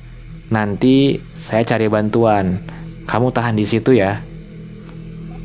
nanti 0.54 1.18
saya 1.34 1.66
cari 1.66 1.90
bantuan. 1.90 2.62
Kamu 3.10 3.34
tahan 3.34 3.58
di 3.58 3.66
situ 3.66 3.98
ya. 3.98 4.30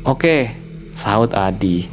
Oke, 0.07 0.55
saut 0.95 1.35
Adi. 1.35 1.83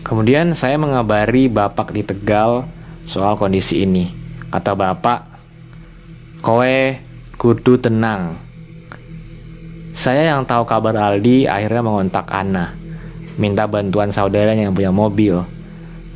Kemudian 0.00 0.56
saya 0.56 0.80
mengabari 0.80 1.52
Bapak 1.52 1.92
di 1.92 2.00
Tegal 2.00 2.64
soal 3.04 3.36
kondisi 3.36 3.84
ini. 3.84 4.08
Kata 4.48 4.72
bapak, 4.72 5.20
kowe 6.40 6.96
kudu 7.36 7.76
tenang. 7.76 8.40
Saya 9.92 10.32
yang 10.32 10.48
tahu 10.48 10.64
kabar 10.64 10.96
Aldi 10.96 11.44
akhirnya 11.44 11.84
mengontak 11.84 12.24
Ana, 12.32 12.72
minta 13.36 13.68
bantuan 13.68 14.08
saudaranya 14.16 14.64
yang 14.64 14.72
punya 14.72 14.88
mobil. 14.88 15.44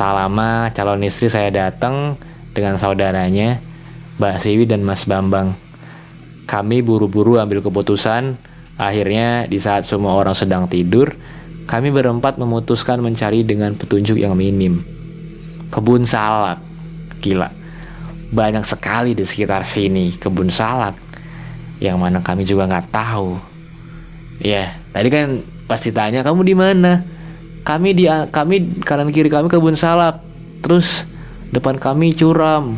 Tak 0.01 0.17
lama 0.17 0.73
calon 0.73 1.05
istri 1.05 1.29
saya 1.29 1.53
datang 1.53 2.17
dengan 2.57 2.81
saudaranya, 2.81 3.61
Mbak 4.17 4.41
Siwi 4.41 4.65
dan 4.65 4.81
Mas 4.89 5.05
Bambang. 5.05 5.53
Kami 6.49 6.81
buru-buru 6.81 7.37
ambil 7.37 7.61
keputusan, 7.61 8.41
akhirnya 8.81 9.45
di 9.45 9.61
saat 9.61 9.85
semua 9.85 10.17
orang 10.17 10.33
sedang 10.33 10.65
tidur, 10.65 11.13
kami 11.69 11.93
berempat 11.93 12.41
memutuskan 12.41 13.05
mencari 13.05 13.45
dengan 13.45 13.77
petunjuk 13.77 14.17
yang 14.17 14.33
minim. 14.33 14.81
Kebun 15.69 16.09
salak, 16.09 16.59
gila 17.21 17.61
banyak 18.31 18.63
sekali 18.63 19.13
di 19.19 19.27
sekitar 19.27 19.67
sini 19.67 20.15
kebun 20.15 20.55
salak 20.55 20.95
yang 21.83 21.99
mana 21.99 22.23
kami 22.23 22.47
juga 22.47 22.71
nggak 22.71 22.89
tahu. 22.95 23.41
Ya, 24.41 24.77
tadi 24.95 25.09
kan 25.11 25.43
pasti 25.67 25.91
tanya 25.91 26.21
kamu 26.21 26.41
di 26.47 26.55
mana? 26.55 27.03
Kami 27.65 27.93
di 27.93 28.05
kami 28.09 28.85
kanan 28.85 29.11
kiri 29.13 29.29
kami 29.29 29.49
kebun 29.49 29.77
salak. 29.77 30.21
Terus 30.61 31.09
depan 31.51 31.81
kami 31.81 32.13
curam. 32.13 32.77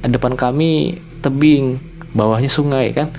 Depan 0.00 0.32
kami 0.32 0.96
tebing, 1.20 1.76
bawahnya 2.16 2.48
sungai 2.48 2.96
kan. 2.96 3.12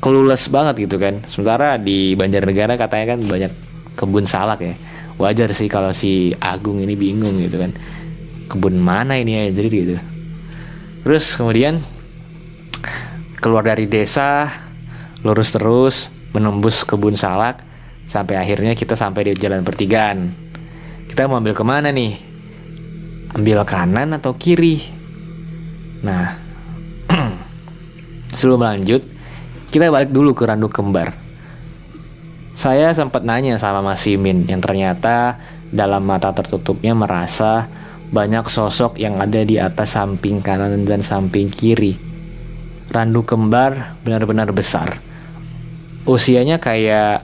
Kelules 0.00 0.42
banget 0.48 0.88
gitu 0.88 0.96
kan. 0.96 1.20
Sementara 1.28 1.76
di 1.76 2.16
Banjarnegara 2.16 2.80
katanya 2.80 3.16
kan 3.16 3.18
banyak 3.20 3.52
kebun 3.94 4.24
salak 4.24 4.64
ya. 4.64 4.74
Wajar 5.20 5.52
sih 5.52 5.68
kalau 5.68 5.92
si 5.92 6.32
Agung 6.40 6.80
ini 6.80 6.96
bingung 6.96 7.36
gitu 7.36 7.60
kan. 7.60 7.76
Kebun 8.48 8.80
mana 8.80 9.20
ini 9.20 9.36
ya 9.36 9.42
jadi 9.52 9.68
gitu. 9.68 9.96
Terus 11.04 11.36
kemudian 11.36 11.84
keluar 13.40 13.64
dari 13.64 13.88
desa, 13.88 14.48
lurus 15.24 15.52
terus, 15.52 15.96
menembus 16.32 16.84
kebun 16.84 17.16
salak, 17.16 17.64
sampai 18.08 18.36
akhirnya 18.36 18.76
kita 18.76 18.96
sampai 18.96 19.32
di 19.32 19.32
jalan 19.40 19.64
pertigaan. 19.64 20.32
Kita 21.08 21.26
mau 21.26 21.40
ambil 21.40 21.56
ke 21.56 21.64
mana 21.64 21.88
nih? 21.90 22.20
Ambil 23.34 23.62
kanan 23.64 24.16
atau 24.16 24.36
kiri? 24.36 24.82
Nah, 26.04 26.36
sebelum 28.36 28.60
lanjut, 28.60 29.02
kita 29.70 29.86
balik 29.86 30.10
dulu 30.10 30.34
ke 30.34 30.42
Randu 30.50 30.66
Kembar. 30.66 31.14
Saya 32.58 32.90
sempat 32.92 33.22
nanya 33.22 33.54
sama 33.56 33.80
Mas 33.80 34.02
Simin 34.02 34.44
yang 34.50 34.58
ternyata 34.58 35.38
dalam 35.70 36.02
mata 36.02 36.34
tertutupnya 36.34 36.92
merasa 36.92 37.70
banyak 38.10 38.50
sosok 38.50 38.98
yang 38.98 39.22
ada 39.22 39.46
di 39.46 39.56
atas 39.56 39.94
samping 39.94 40.42
kanan 40.42 40.82
dan 40.82 41.06
samping 41.06 41.46
kiri. 41.48 41.94
Randu 42.90 43.22
kembar 43.22 43.94
benar-benar 44.02 44.50
besar. 44.50 44.98
Usianya 46.02 46.58
kayak 46.58 47.22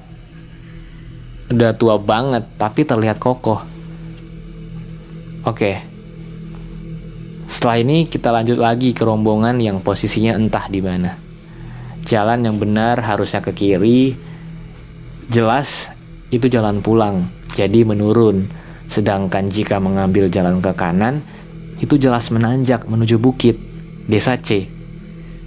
udah 1.50 1.74
tua 1.74 1.98
banget 1.98 2.46
tapi 2.54 2.86
terlihat 2.86 3.18
kokoh. 3.18 3.66
Oke. 5.42 5.82
Setelah 7.50 7.82
ini 7.82 8.06
kita 8.06 8.30
lanjut 8.30 8.62
lagi 8.62 8.94
ke 8.94 9.02
rombongan 9.02 9.58
yang 9.58 9.82
posisinya 9.82 10.38
entah 10.38 10.70
di 10.70 10.78
mana. 10.78 11.25
Jalan 12.06 12.46
yang 12.46 12.56
benar 12.56 13.02
harusnya 13.02 13.42
ke 13.42 13.50
kiri. 13.50 14.14
Jelas 15.26 15.90
itu 16.30 16.46
jalan 16.46 16.78
pulang, 16.78 17.26
jadi 17.50 17.82
menurun 17.82 18.46
Sedangkan 18.86 19.50
jika 19.50 19.82
mengambil 19.82 20.30
jalan 20.30 20.62
ke 20.62 20.70
kanan, 20.75 21.22
itu 21.82 21.98
jelas 21.98 22.30
menanjak 22.30 22.86
menuju 22.86 23.18
bukit, 23.18 23.58
desa 24.06 24.38
C. 24.38 24.70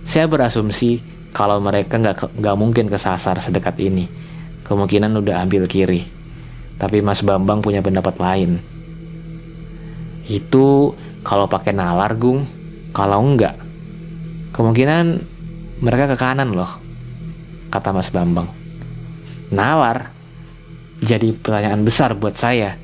Saya 0.04 0.28
berasumsi 0.28 1.00
kalau 1.32 1.62
mereka 1.64 1.98
nggak 1.98 2.36
nggak 2.36 2.56
mungkin 2.60 2.86
kesasar 2.92 3.40
sedekat 3.40 3.80
ini. 3.80 4.06
Kemungkinan 4.68 5.18
udah 5.18 5.42
ambil 5.42 5.66
kiri. 5.66 6.06
Tapi 6.78 7.02
Mas 7.02 7.26
Bambang 7.26 7.64
punya 7.64 7.82
pendapat 7.82 8.22
lain. 8.22 8.62
Itu 10.30 10.94
kalau 11.26 11.50
pakai 11.50 11.74
nalar, 11.74 12.16
Gung. 12.16 12.46
Kalau 12.94 13.22
enggak, 13.22 13.58
kemungkinan 14.54 15.22
mereka 15.80 16.12
ke 16.12 16.16
kanan 16.20 16.52
loh, 16.52 16.68
kata 17.72 17.96
Mas 17.96 18.12
Bambang. 18.12 18.52
Nalar? 19.50 20.12
Jadi 21.00 21.32
pertanyaan 21.32 21.88
besar 21.88 22.12
buat 22.20 22.36
saya. 22.36 22.76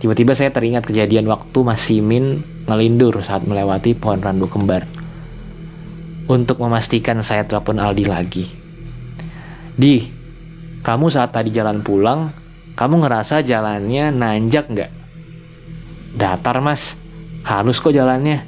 Tiba-tiba 0.00 0.32
saya 0.32 0.48
teringat 0.48 0.88
kejadian 0.88 1.28
waktu 1.28 1.58
Mas 1.60 1.84
Simin 1.84 2.40
ngelindur 2.64 3.20
saat 3.20 3.44
melewati 3.44 3.92
pohon 3.92 4.24
randu 4.24 4.48
kembar. 4.48 4.88
Untuk 6.24 6.56
memastikan 6.56 7.20
saya 7.20 7.44
telepon 7.44 7.76
Aldi 7.76 8.04
lagi. 8.08 8.44
Di, 9.76 10.08
kamu 10.80 11.12
saat 11.12 11.36
tadi 11.36 11.52
jalan 11.52 11.84
pulang, 11.84 12.32
kamu 12.72 13.04
ngerasa 13.04 13.44
jalannya 13.44 14.08
nanjak 14.08 14.72
nggak? 14.72 14.92
Datar 16.16 16.64
mas, 16.64 16.96
halus 17.44 17.76
kok 17.76 17.92
jalannya, 17.92 18.40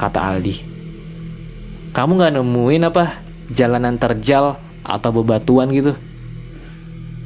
kata 0.00 0.20
Aldi. 0.24 0.67
Kamu 1.98 2.14
nggak 2.14 2.38
nemuin 2.38 2.94
apa 2.94 3.18
jalanan 3.50 3.98
terjal 3.98 4.54
atau 4.86 5.10
bebatuan 5.10 5.66
gitu? 5.74 5.98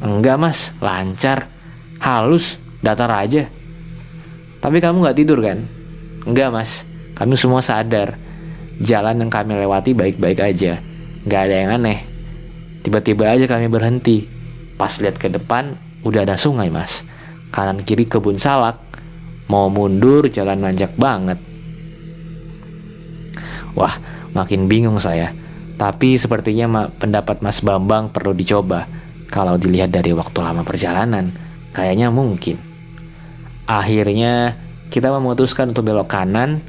Enggak 0.00 0.40
mas, 0.40 0.72
lancar, 0.80 1.44
halus, 2.00 2.56
datar 2.80 3.12
aja. 3.12 3.52
Tapi 4.64 4.80
kamu 4.80 5.04
nggak 5.04 5.18
tidur 5.20 5.44
kan? 5.44 5.68
Enggak 6.24 6.48
mas, 6.56 6.88
kami 7.12 7.36
semua 7.36 7.60
sadar 7.60 8.16
jalan 8.80 9.20
yang 9.20 9.28
kami 9.28 9.60
lewati 9.60 9.92
baik-baik 9.92 10.40
aja. 10.40 10.80
Nggak 11.28 11.40
ada 11.52 11.56
yang 11.60 11.70
aneh. 11.76 12.08
Tiba-tiba 12.80 13.28
aja 13.28 13.44
kami 13.44 13.68
berhenti. 13.68 14.24
Pas 14.80 14.96
lihat 15.04 15.20
ke 15.20 15.28
depan, 15.28 15.76
udah 16.00 16.24
ada 16.24 16.40
sungai 16.40 16.72
mas. 16.72 17.04
Kanan 17.52 17.84
kiri 17.84 18.08
kebun 18.08 18.40
salak. 18.40 18.80
Mau 19.52 19.68
mundur 19.68 20.32
jalan 20.32 20.64
nanjak 20.64 20.96
banget. 20.96 21.36
Wah, 23.76 24.00
makin 24.32 24.68
bingung 24.68 24.98
saya. 25.00 25.32
Tapi 25.76 26.20
sepertinya 26.20 26.66
ma 26.68 26.82
pendapat 26.88 27.40
Mas 27.40 27.64
Bambang 27.64 28.12
perlu 28.12 28.36
dicoba. 28.36 28.84
Kalau 29.32 29.56
dilihat 29.56 29.88
dari 29.88 30.12
waktu 30.12 30.38
lama 30.44 30.60
perjalanan, 30.60 31.32
kayaknya 31.72 32.12
mungkin. 32.12 32.60
Akhirnya 33.64 34.52
kita 34.92 35.08
memutuskan 35.08 35.72
untuk 35.72 35.88
belok 35.88 36.12
kanan 36.12 36.60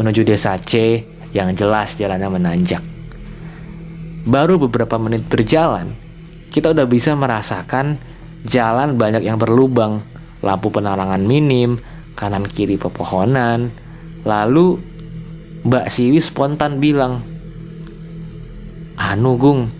menuju 0.00 0.24
desa 0.24 0.56
C 0.56 1.04
yang 1.36 1.52
jelas 1.52 2.00
jalannya 2.00 2.32
menanjak. 2.32 2.80
Baru 4.24 4.56
beberapa 4.56 4.96
menit 4.96 5.28
berjalan, 5.28 5.92
kita 6.48 6.72
udah 6.72 6.88
bisa 6.88 7.12
merasakan 7.12 8.00
jalan 8.48 8.96
banyak 8.96 9.28
yang 9.28 9.36
berlubang, 9.36 10.00
lampu 10.40 10.72
penerangan 10.72 11.20
minim, 11.20 11.76
kanan 12.16 12.48
kiri 12.48 12.80
pepohonan. 12.80 13.68
Lalu 14.24 14.80
Mbak 15.66 15.90
Siwi 15.90 16.22
spontan 16.22 16.78
bilang, 16.78 17.24
Anu 18.94 19.34
Gung, 19.34 19.70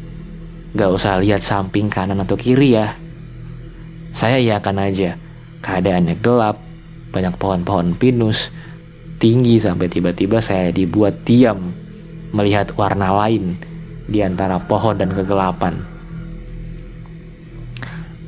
gak 0.74 0.90
usah 0.90 1.22
lihat 1.22 1.42
samping 1.42 1.86
kanan 1.86 2.18
atau 2.22 2.34
kiri 2.34 2.74
ya. 2.74 2.98
Saya 4.10 4.42
iakan 4.42 4.82
aja, 4.82 5.14
keadaannya 5.62 6.18
gelap, 6.18 6.58
banyak 7.14 7.34
pohon-pohon 7.38 7.94
pinus, 7.94 8.50
tinggi 9.22 9.58
sampai 9.62 9.86
tiba-tiba 9.86 10.42
saya 10.42 10.74
dibuat 10.74 11.22
diam 11.22 11.74
melihat 12.34 12.74
warna 12.74 13.14
lain 13.14 13.58
di 14.08 14.22
antara 14.22 14.58
pohon 14.58 14.98
dan 14.98 15.14
kegelapan. 15.14 15.78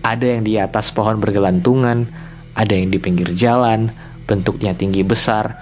Ada 0.01 0.39
yang 0.39 0.43
di 0.47 0.57
atas 0.57 0.91
pohon 0.91 1.21
bergelantungan, 1.21 2.09
ada 2.55 2.73
yang 2.73 2.89
di 2.89 2.99
pinggir 2.99 3.31
jalan, 3.37 3.93
bentuknya 4.25 4.73
tinggi 4.73 5.05
besar, 5.05 5.55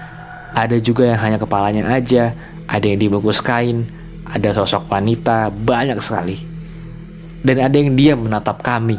ada 0.53 0.77
juga 0.81 1.09
yang 1.09 1.21
hanya 1.21 1.39
kepalanya 1.41 1.89
aja, 1.89 2.33
ada 2.69 2.85
yang 2.85 3.01
dibungkus 3.01 3.41
kain, 3.41 3.89
ada 4.29 4.53
sosok 4.53 4.89
wanita, 4.89 5.49
banyak 5.53 5.99
sekali. 6.01 6.37
Dan 7.41 7.63
ada 7.63 7.77
yang 7.77 7.95
diam 7.95 8.29
menatap 8.29 8.61
kami, 8.61 8.99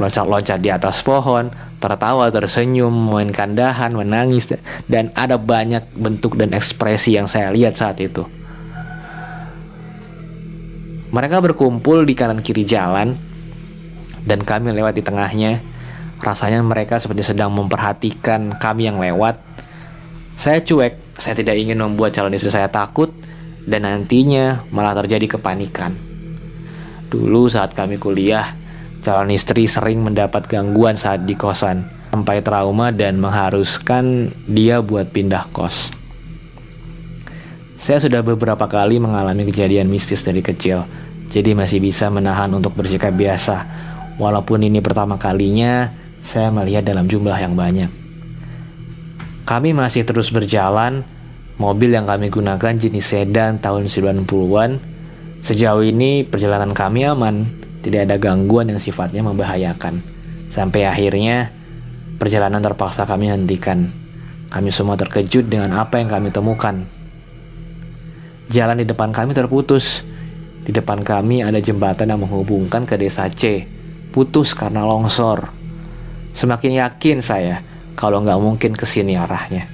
loncat-loncat 0.00 0.58
di 0.58 0.70
atas 0.72 1.04
pohon, 1.04 1.52
tertawa, 1.78 2.32
tersenyum, 2.32 2.90
memainkan 2.90 3.52
dahan, 3.52 3.92
menangis, 3.92 4.50
dan 4.88 5.12
ada 5.12 5.36
banyak 5.36 5.84
bentuk 5.94 6.34
dan 6.34 6.56
ekspresi 6.56 7.14
yang 7.14 7.28
saya 7.28 7.52
lihat 7.52 7.76
saat 7.76 8.00
itu. 8.00 8.24
Mereka 11.14 11.38
berkumpul 11.38 12.02
di 12.02 12.18
kanan 12.18 12.42
kiri 12.42 12.66
jalan, 12.66 13.14
dan 14.24 14.40
kami 14.42 14.72
lewat 14.72 14.96
di 14.96 15.04
tengahnya. 15.04 15.60
Rasanya 16.18 16.64
mereka 16.64 16.96
seperti 16.96 17.20
sedang 17.20 17.52
memperhatikan 17.52 18.56
kami 18.56 18.88
yang 18.88 18.96
lewat. 18.96 19.36
Saya 20.34 20.60
cuek, 20.60 21.18
saya 21.18 21.34
tidak 21.38 21.56
ingin 21.56 21.80
membuat 21.80 22.12
calon 22.12 22.34
istri 22.34 22.50
saya 22.50 22.68
takut, 22.68 23.10
dan 23.64 23.88
nantinya 23.88 24.66
malah 24.74 24.92
terjadi 24.98 25.38
kepanikan. 25.38 25.96
Dulu 27.08 27.46
saat 27.46 27.72
kami 27.72 27.96
kuliah, 27.96 28.64
Calon 29.04 29.36
istri 29.36 29.68
sering 29.68 30.00
mendapat 30.00 30.48
gangguan 30.48 30.96
saat 30.96 31.28
di 31.28 31.36
kosan, 31.36 31.84
sampai 32.08 32.40
trauma 32.40 32.88
dan 32.88 33.20
mengharuskan 33.20 34.32
dia 34.48 34.80
buat 34.80 35.12
pindah 35.12 35.52
kos. 35.52 35.92
Saya 37.76 38.00
sudah 38.00 38.24
beberapa 38.24 38.64
kali 38.64 38.96
mengalami 38.96 39.44
kejadian 39.44 39.92
mistis 39.92 40.24
dari 40.24 40.40
kecil, 40.40 40.88
jadi 41.28 41.52
masih 41.52 41.84
bisa 41.84 42.08
menahan 42.08 42.48
untuk 42.56 42.72
bersikap 42.72 43.12
biasa. 43.12 43.68
Walaupun 44.16 44.64
ini 44.64 44.80
pertama 44.80 45.20
kalinya, 45.20 45.92
saya 46.24 46.48
melihat 46.48 46.88
dalam 46.88 47.04
jumlah 47.04 47.36
yang 47.36 47.52
banyak. 47.52 48.03
Kami 49.44 49.76
masih 49.76 50.08
terus 50.08 50.32
berjalan, 50.32 51.04
mobil 51.60 51.92
yang 51.92 52.08
kami 52.08 52.32
gunakan 52.32 52.80
jenis 52.80 53.12
sedan 53.12 53.60
tahun 53.60 53.92
90-an. 53.92 54.80
Sejauh 55.44 55.84
ini 55.84 56.24
perjalanan 56.24 56.72
kami 56.72 57.04
aman, 57.04 57.44
tidak 57.84 58.08
ada 58.08 58.16
gangguan 58.16 58.72
yang 58.72 58.80
sifatnya 58.80 59.20
membahayakan. 59.20 60.00
Sampai 60.48 60.88
akhirnya 60.88 61.52
perjalanan 62.16 62.64
terpaksa 62.64 63.04
kami 63.04 63.28
hentikan. 63.28 63.92
Kami 64.48 64.72
semua 64.72 64.96
terkejut 64.96 65.44
dengan 65.44 65.76
apa 65.76 66.00
yang 66.00 66.08
kami 66.08 66.32
temukan. 66.32 66.88
Jalan 68.48 68.80
di 68.80 68.88
depan 68.88 69.12
kami 69.12 69.36
terputus. 69.36 70.08
Di 70.64 70.72
depan 70.72 71.04
kami 71.04 71.44
ada 71.44 71.60
jembatan 71.60 72.08
yang 72.08 72.24
menghubungkan 72.24 72.88
ke 72.88 72.96
desa 72.96 73.28
C. 73.28 73.68
Putus 74.08 74.56
karena 74.56 74.88
longsor. 74.88 75.52
Semakin 76.32 76.80
yakin 76.80 77.20
saya 77.20 77.73
kalau 77.94 78.22
nggak 78.22 78.40
mungkin 78.42 78.72
ke 78.74 78.86
sini 78.86 79.18
arahnya. 79.18 79.66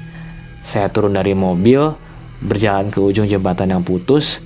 Saya 0.64 0.92
turun 0.92 1.16
dari 1.16 1.32
mobil, 1.32 1.92
berjalan 2.40 2.92
ke 2.92 3.00
ujung 3.00 3.28
jembatan 3.28 3.72
yang 3.72 3.82
putus, 3.84 4.40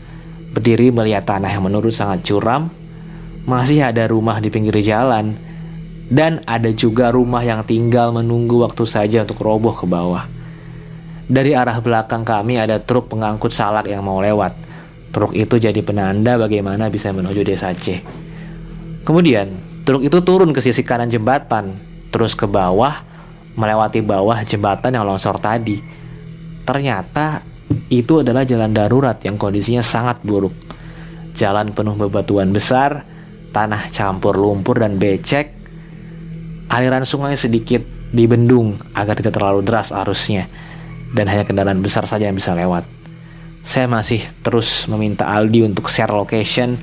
berdiri 0.54 0.94
melihat 0.94 1.26
tanah 1.26 1.50
yang 1.50 1.66
menurut 1.66 1.90
sangat 1.90 2.22
curam, 2.22 2.70
masih 3.44 3.84
ada 3.84 4.06
rumah 4.06 4.38
di 4.38 4.48
pinggir 4.48 4.78
jalan, 4.80 5.37
dan 6.08 6.40
ada 6.46 6.70
juga 6.70 7.10
rumah 7.10 7.42
yang 7.42 7.66
tinggal 7.66 8.14
menunggu 8.14 8.62
waktu 8.62 8.84
saja 8.87 9.26
untuk 9.26 9.42
roboh 9.42 9.74
ke 9.74 9.84
bawah. 9.84 10.24
Dari 11.24 11.56
arah 11.56 11.80
belakang 11.80 12.22
kami 12.22 12.60
ada 12.60 12.76
truk 12.76 13.08
pengangkut 13.08 13.48
salak 13.48 13.88
yang 13.88 14.04
mau 14.04 14.20
lewat. 14.20 14.52
Truk 15.14 15.32
itu 15.32 15.56
jadi 15.56 15.80
penanda 15.80 16.37
bagaimana 16.37 16.92
bisa 16.92 17.14
menuju 17.14 17.40
desa 17.46 17.72
C. 17.72 18.04
Kemudian, 19.08 19.56
truk 19.88 20.04
itu 20.04 20.20
turun 20.20 20.52
ke 20.52 20.60
sisi 20.60 20.84
kanan 20.84 21.08
jembatan, 21.08 21.80
terus 22.12 22.37
ke 22.37 22.44
bawah, 22.44 23.13
melewati 23.54 24.02
bawah 24.02 24.42
jembatan 24.42 24.94
yang 24.94 25.06
longsor 25.06 25.38
tadi. 25.38 25.78
Ternyata 26.64 27.42
itu 27.90 28.20
adalah 28.22 28.42
jalan 28.46 28.72
darurat 28.74 29.18
yang 29.22 29.38
kondisinya 29.38 29.82
sangat 29.82 30.22
buruk. 30.22 30.54
Jalan 31.34 31.74
penuh 31.74 31.98
bebatuan 31.98 32.54
besar, 32.54 33.02
tanah 33.50 33.90
campur 33.90 34.38
lumpur 34.38 34.78
dan 34.78 34.98
becek, 34.98 35.50
aliran 36.70 37.02
sungai 37.02 37.34
sedikit 37.34 37.82
dibendung 38.14 38.78
agar 38.94 39.18
tidak 39.18 39.34
terlalu 39.34 39.66
deras 39.66 39.90
arusnya, 39.90 40.46
dan 41.10 41.26
hanya 41.26 41.42
kendaraan 41.42 41.82
besar 41.82 42.06
saja 42.06 42.30
yang 42.30 42.38
bisa 42.38 42.54
lewat. 42.54 42.86
Saya 43.64 43.90
masih 43.90 44.22
terus 44.44 44.86
meminta 44.86 45.26
Aldi 45.26 45.66
untuk 45.66 45.90
share 45.90 46.12
location, 46.12 46.78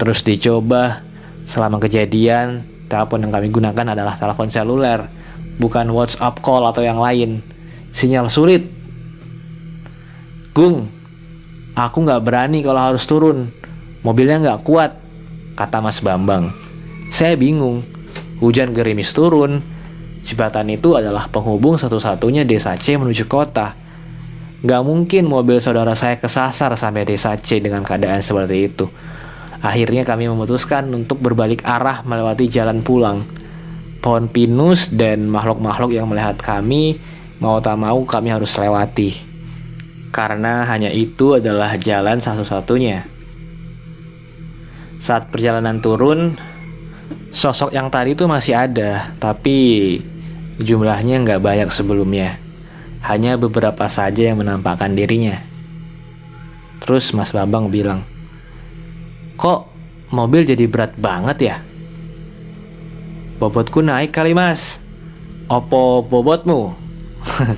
terus 0.00 0.24
dicoba. 0.24 1.04
Selama 1.44 1.76
kejadian, 1.76 2.64
telepon 2.88 3.20
yang 3.20 3.32
kami 3.34 3.52
gunakan 3.52 3.92
adalah 3.92 4.16
telepon 4.16 4.48
seluler, 4.48 5.12
bukan 5.58 5.90
WhatsApp 5.90 6.40
call 6.42 6.66
atau 6.66 6.82
yang 6.82 6.98
lain. 6.98 7.42
Sinyal 7.94 8.26
sulit. 8.30 8.66
Gung, 10.54 10.86
aku 11.74 11.96
nggak 12.02 12.22
berani 12.22 12.62
kalau 12.62 12.80
harus 12.80 13.06
turun. 13.06 13.50
Mobilnya 14.02 14.38
nggak 14.42 14.60
kuat 14.66 14.90
kata 15.54 15.78
Mas 15.82 16.02
Bambang. 16.02 16.50
Saya 17.14 17.38
bingung. 17.38 17.86
Hujan 18.42 18.74
gerimis 18.74 19.14
turun. 19.14 19.62
Jembatan 20.24 20.72
itu 20.72 20.96
adalah 20.96 21.28
penghubung 21.28 21.76
satu-satunya 21.76 22.42
desa 22.42 22.74
C 22.74 22.96
menuju 22.96 23.28
kota. 23.30 23.76
Gak 24.64 24.80
mungkin 24.80 25.28
mobil 25.28 25.60
saudara 25.60 25.92
saya 25.92 26.16
kesasar 26.16 26.72
sampai 26.80 27.04
desa 27.04 27.36
C 27.36 27.60
dengan 27.60 27.84
keadaan 27.84 28.24
seperti 28.24 28.56
itu. 28.72 28.88
Akhirnya 29.60 30.08
kami 30.08 30.24
memutuskan 30.28 30.88
untuk 30.92 31.20
berbalik 31.20 31.60
arah 31.64 32.00
melewati 32.04 32.48
jalan 32.48 32.80
pulang. 32.80 33.24
Pohon 34.04 34.28
pinus 34.28 34.92
dan 34.92 35.32
makhluk-makhluk 35.32 35.96
yang 35.96 36.04
melihat 36.04 36.36
kami 36.36 37.00
mau 37.40 37.56
tak 37.64 37.80
mau 37.80 38.04
kami 38.04 38.36
harus 38.36 38.52
lewati. 38.52 39.16
Karena 40.12 40.68
hanya 40.68 40.92
itu 40.92 41.40
adalah 41.40 41.72
jalan 41.80 42.20
satu-satunya. 42.20 43.08
Saat 45.00 45.32
perjalanan 45.32 45.80
turun, 45.80 46.36
sosok 47.32 47.72
yang 47.72 47.88
tadi 47.88 48.12
itu 48.12 48.28
masih 48.28 48.52
ada, 48.52 49.16
tapi 49.16 49.96
jumlahnya 50.60 51.24
nggak 51.24 51.40
banyak 51.40 51.72
sebelumnya. 51.72 52.36
Hanya 53.08 53.40
beberapa 53.40 53.88
saja 53.88 54.28
yang 54.32 54.44
menampakkan 54.44 54.92
dirinya. 54.92 55.40
Terus 56.84 57.16
Mas 57.16 57.32
Bambang 57.32 57.72
bilang, 57.72 58.04
Kok 59.40 59.64
mobil 60.12 60.44
jadi 60.44 60.68
berat 60.68 60.92
banget 61.00 61.38
ya? 61.40 61.56
Bobotku 63.34 63.82
naik 63.82 64.14
kali 64.14 64.30
mas. 64.30 64.78
Opo 65.50 66.06
bobotmu? 66.06 66.72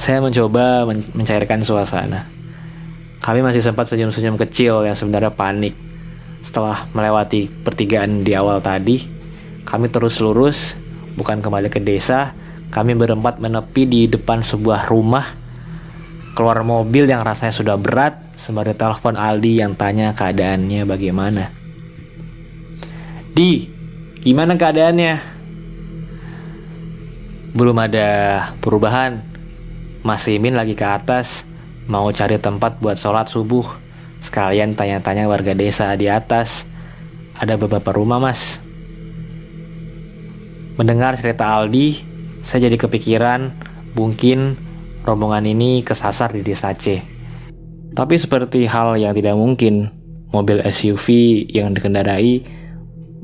Saya 0.00 0.24
mencoba 0.24 0.88
men 0.88 1.04
mencairkan 1.12 1.60
suasana. 1.60 2.26
Kami 3.20 3.40
masih 3.40 3.60
sempat 3.64 3.88
senyum-senyum 3.88 4.40
kecil 4.40 4.84
yang 4.84 4.96
sebenarnya 4.96 5.32
panik. 5.32 5.76
Setelah 6.44 6.88
melewati 6.92 7.48
pertigaan 7.48 8.20
di 8.20 8.36
awal 8.36 8.60
tadi 8.60 9.00
Kami 9.64 9.88
terus 9.88 10.20
lurus 10.20 10.76
Bukan 11.14 11.40
kembali 11.40 11.70
ke 11.70 11.78
desa. 11.78 12.34
Kami 12.74 12.98
berempat 12.98 13.38
menepi 13.38 13.86
di 13.86 14.00
depan 14.10 14.42
sebuah 14.42 14.90
rumah. 14.90 15.24
Keluar 16.34 16.66
mobil 16.66 17.06
yang 17.06 17.22
rasanya 17.22 17.54
sudah 17.54 17.76
berat 17.78 18.18
sembari 18.34 18.74
telepon 18.74 19.14
Aldi 19.14 19.62
yang 19.62 19.78
tanya 19.78 20.10
keadaannya 20.10 20.82
bagaimana. 20.82 21.54
Di, 23.30 23.73
gimana 24.24 24.56
keadaannya? 24.56 25.20
Belum 27.52 27.76
ada 27.76 28.08
perubahan. 28.64 29.20
Mas 30.00 30.24
Imin 30.28 30.56
lagi 30.56 30.76
ke 30.76 30.84
atas, 30.84 31.48
mau 31.86 32.08
cari 32.10 32.40
tempat 32.40 32.80
buat 32.80 32.96
sholat 32.96 33.28
subuh. 33.28 33.64
Sekalian 34.24 34.72
tanya-tanya 34.72 35.28
warga 35.28 35.52
desa 35.52 35.92
di 35.94 36.08
atas. 36.08 36.64
Ada 37.36 37.60
beberapa 37.60 37.92
rumah 37.92 38.16
mas. 38.16 38.60
Mendengar 40.74 41.14
cerita 41.20 41.54
Aldi, 41.54 42.02
saya 42.42 42.66
jadi 42.66 42.76
kepikiran 42.80 43.54
mungkin 43.94 44.58
rombongan 45.06 45.46
ini 45.46 45.84
kesasar 45.84 46.32
di 46.34 46.42
desa 46.42 46.72
C. 46.74 47.00
Tapi 47.94 48.18
seperti 48.18 48.66
hal 48.66 48.98
yang 48.98 49.14
tidak 49.14 49.38
mungkin, 49.38 49.88
mobil 50.34 50.58
SUV 50.66 51.06
yang 51.46 51.70
dikendarai 51.70 52.63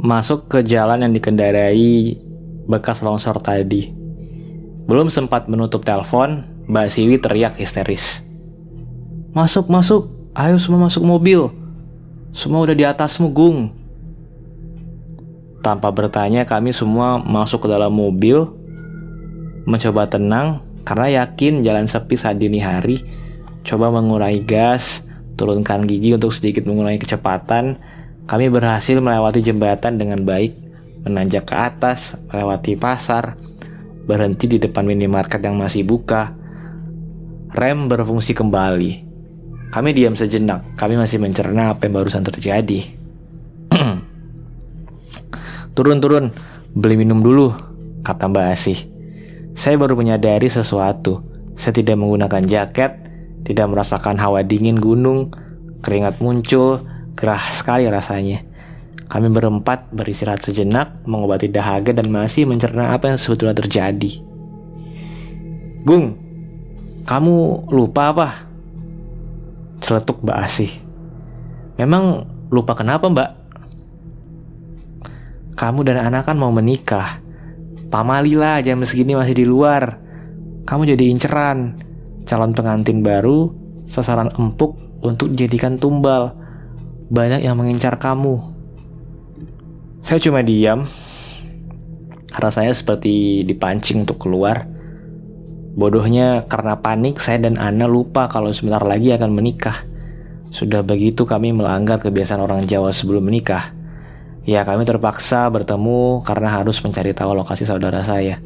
masuk 0.00 0.48
ke 0.48 0.64
jalan 0.64 1.04
yang 1.04 1.12
dikendarai 1.12 2.16
bekas 2.64 3.04
longsor 3.04 3.36
tadi. 3.44 3.92
Belum 4.88 5.12
sempat 5.12 5.46
menutup 5.46 5.84
telepon, 5.84 6.48
Mbak 6.66 6.88
Siwi 6.88 7.16
teriak 7.20 7.60
histeris. 7.60 8.24
Masuk, 9.36 9.68
masuk, 9.68 10.08
ayo 10.34 10.56
semua 10.58 10.88
masuk 10.88 11.04
mobil. 11.04 11.52
Semua 12.32 12.64
udah 12.64 12.74
di 12.74 12.82
atasmu, 12.82 13.30
Gung. 13.30 13.70
Tanpa 15.60 15.92
bertanya, 15.92 16.48
kami 16.48 16.72
semua 16.72 17.20
masuk 17.20 17.66
ke 17.66 17.68
dalam 17.68 17.92
mobil, 17.92 18.48
mencoba 19.68 20.08
tenang, 20.08 20.64
karena 20.82 21.22
yakin 21.22 21.60
jalan 21.60 21.84
sepi 21.84 22.16
saat 22.16 22.40
dini 22.40 22.58
hari, 22.58 23.04
coba 23.62 23.92
mengurangi 23.92 24.40
gas, 24.42 25.04
turunkan 25.36 25.84
gigi 25.84 26.16
untuk 26.16 26.32
sedikit 26.32 26.64
mengurangi 26.64 26.98
kecepatan, 27.04 27.76
kami 28.30 28.46
berhasil 28.46 28.94
melewati 29.02 29.42
jembatan 29.42 29.98
dengan 29.98 30.22
baik, 30.22 30.54
menanjak 31.02 31.50
ke 31.50 31.54
atas, 31.58 32.14
melewati 32.30 32.78
pasar, 32.78 33.34
berhenti 34.06 34.46
di 34.46 34.62
depan 34.62 34.86
minimarket 34.86 35.42
yang 35.42 35.58
masih 35.58 35.82
buka. 35.82 36.30
Rem 37.50 37.90
berfungsi 37.90 38.30
kembali. 38.30 39.10
Kami 39.74 39.90
diam 39.90 40.14
sejenak, 40.14 40.78
kami 40.78 40.94
masih 40.94 41.18
mencerna 41.18 41.74
apa 41.74 41.90
yang 41.90 41.98
barusan 41.98 42.22
terjadi. 42.22 42.86
Turun-turun, 45.74 46.30
beli 46.70 47.02
minum 47.02 47.26
dulu, 47.26 47.50
kata 48.06 48.30
Mbak 48.30 48.46
Asih. 48.46 48.78
Saya 49.58 49.74
baru 49.74 49.98
menyadari 49.98 50.46
sesuatu. 50.46 51.26
Saya 51.58 51.74
tidak 51.74 51.98
menggunakan 51.98 52.46
jaket, 52.46 52.94
tidak 53.42 53.66
merasakan 53.74 54.22
hawa 54.22 54.46
dingin 54.46 54.78
gunung, 54.78 55.34
keringat 55.82 56.22
muncul, 56.22 56.89
gerah 57.14 57.44
sekali 57.52 57.86
rasanya. 57.86 58.42
Kami 59.10 59.26
berempat 59.26 59.90
beristirahat 59.90 60.46
sejenak, 60.46 61.02
mengobati 61.02 61.50
dahaga 61.50 61.90
dan 61.90 62.06
masih 62.14 62.46
mencerna 62.46 62.94
apa 62.94 63.10
yang 63.10 63.18
sebetulnya 63.18 63.58
terjadi. 63.58 64.22
Gung, 65.82 66.14
kamu 67.10 67.66
lupa 67.74 68.14
apa? 68.14 68.28
Celetuk 69.82 70.22
Mbak 70.22 70.38
Asih. 70.46 70.70
Memang 71.74 72.22
lupa 72.54 72.78
kenapa 72.78 73.10
Mbak? 73.10 73.30
Kamu 75.58 75.80
dan 75.82 76.06
anak 76.06 76.30
kan 76.30 76.38
mau 76.38 76.54
menikah. 76.54 77.18
Pamali 77.90 78.38
lah 78.38 78.62
jam 78.62 78.78
segini 78.86 79.18
masih 79.18 79.34
di 79.34 79.42
luar. 79.42 79.98
Kamu 80.64 80.86
jadi 80.86 81.10
inceran. 81.10 81.74
Calon 82.24 82.54
pengantin 82.54 83.02
baru, 83.02 83.50
sasaran 83.90 84.30
empuk 84.38 84.78
untuk 85.02 85.34
dijadikan 85.34 85.76
tumbal. 85.76 86.39
Banyak 87.10 87.42
yang 87.42 87.58
mengincar 87.58 87.98
kamu. 87.98 88.38
Saya 90.06 90.22
cuma 90.22 90.46
diam. 90.46 90.86
Rasanya 92.30 92.70
seperti 92.70 93.42
dipancing 93.42 94.06
untuk 94.06 94.22
keluar. 94.22 94.70
Bodohnya 95.74 96.46
karena 96.46 96.78
panik 96.78 97.18
saya 97.18 97.42
dan 97.42 97.58
Ana 97.58 97.90
lupa 97.90 98.30
kalau 98.30 98.54
sebentar 98.54 98.86
lagi 98.86 99.10
akan 99.10 99.26
menikah. 99.34 99.82
Sudah 100.54 100.86
begitu 100.86 101.26
kami 101.26 101.50
melanggar 101.50 101.98
kebiasaan 101.98 102.46
orang 102.46 102.62
Jawa 102.70 102.94
sebelum 102.94 103.26
menikah. 103.26 103.74
Ya 104.46 104.62
kami 104.62 104.86
terpaksa 104.86 105.50
bertemu 105.50 106.22
karena 106.22 106.62
harus 106.62 106.78
mencari 106.78 107.10
tahu 107.10 107.34
lokasi 107.34 107.66
saudara 107.66 108.06
saya. 108.06 108.38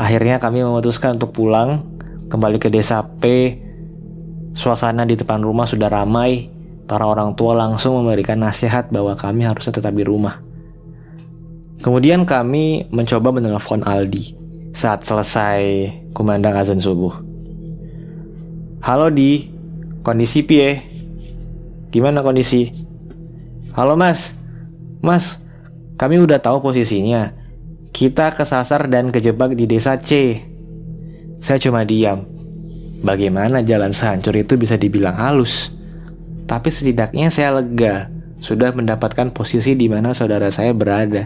Akhirnya 0.00 0.40
kami 0.40 0.64
memutuskan 0.64 1.20
untuk 1.20 1.36
pulang 1.36 1.84
kembali 2.32 2.56
ke 2.56 2.72
desa 2.72 3.04
P. 3.04 3.56
Suasana 4.56 5.04
di 5.04 5.20
depan 5.20 5.44
rumah 5.44 5.68
sudah 5.68 5.92
ramai. 5.92 6.53
Para 6.84 7.08
orang 7.08 7.32
tua 7.32 7.56
langsung 7.56 7.96
memberikan 7.96 8.44
nasihat 8.44 8.92
bahwa 8.92 9.16
kami 9.16 9.48
harusnya 9.48 9.72
tetap 9.72 9.96
di 9.96 10.04
rumah. 10.04 10.44
Kemudian 11.80 12.28
kami 12.28 12.88
mencoba 12.92 13.32
menelpon 13.32 13.84
Aldi 13.84 14.36
saat 14.76 15.04
selesai 15.04 15.88
kumandang 16.12 16.56
azan 16.56 16.80
subuh. 16.80 17.12
Halo 18.84 19.08
Di, 19.08 19.48
kondisi 20.04 20.44
pie? 20.44 20.84
Gimana 21.88 22.20
kondisi? 22.20 22.68
Halo 23.72 23.96
Mas, 23.96 24.36
Mas, 25.00 25.40
kami 25.96 26.20
udah 26.20 26.36
tahu 26.40 26.60
posisinya. 26.60 27.32
Kita 27.94 28.28
kesasar 28.34 28.92
dan 28.92 29.08
kejebak 29.08 29.56
di 29.56 29.64
desa 29.64 29.96
C. 29.96 30.42
Saya 31.40 31.56
cuma 31.60 31.86
diam. 31.86 32.28
Bagaimana 33.04 33.60
jalan 33.60 33.92
sehancur 33.92 34.34
itu 34.36 34.56
bisa 34.56 34.80
dibilang 34.80 35.14
halus? 35.16 35.68
Tapi 36.44 36.68
setidaknya 36.68 37.32
saya 37.32 37.56
lega 37.56 38.12
sudah 38.44 38.76
mendapatkan 38.76 39.32
posisi 39.32 39.72
di 39.72 39.88
mana 39.88 40.12
saudara 40.12 40.52
saya 40.52 40.76
berada. 40.76 41.24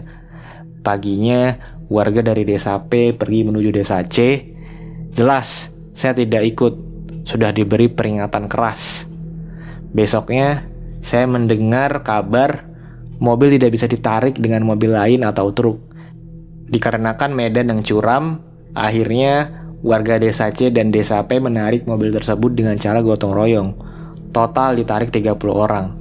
Paginya, 0.79 1.59
warga 1.91 2.23
dari 2.23 2.47
desa 2.47 2.79
P 2.87 3.11
pergi 3.11 3.43
menuju 3.43 3.69
desa 3.75 3.99
C. 4.07 4.47
Jelas, 5.11 5.67
saya 5.91 6.15
tidak 6.15 6.47
ikut. 6.47 6.73
Sudah 7.27 7.51
diberi 7.51 7.91
peringatan 7.91 8.47
keras. 8.47 9.03
Besoknya, 9.91 10.63
saya 11.03 11.27
mendengar 11.27 12.01
kabar 12.07 12.63
mobil 13.19 13.59
tidak 13.59 13.75
bisa 13.75 13.85
ditarik 13.91 14.39
dengan 14.39 14.63
mobil 14.63 14.95
lain 14.95 15.27
atau 15.27 15.51
truk. 15.51 15.77
Dikarenakan 16.71 17.35
medan 17.35 17.67
yang 17.75 17.81
curam, 17.83 18.39
akhirnya 18.71 19.51
warga 19.83 20.15
desa 20.21 20.47
C 20.55 20.71
dan 20.71 20.95
desa 20.95 21.19
P 21.27 21.43
menarik 21.43 21.83
mobil 21.83 22.15
tersebut 22.15 22.55
dengan 22.55 22.79
cara 22.79 23.03
gotong 23.03 23.35
royong. 23.35 23.88
Total 24.29 24.77
ditarik 24.77 25.09
30 25.09 25.35
orang. 25.49 25.95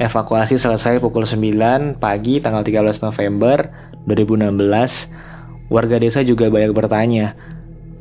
Evakuasi 0.00 0.56
selesai 0.56 0.98
pukul 0.98 1.28
9 1.28 2.00
pagi 2.00 2.40
tanggal 2.40 2.64
13 2.64 3.04
November 3.04 3.70
2016. 4.08 5.70
Warga 5.70 5.96
desa 6.02 6.26
juga 6.26 6.50
banyak 6.50 6.74
bertanya, 6.74 7.38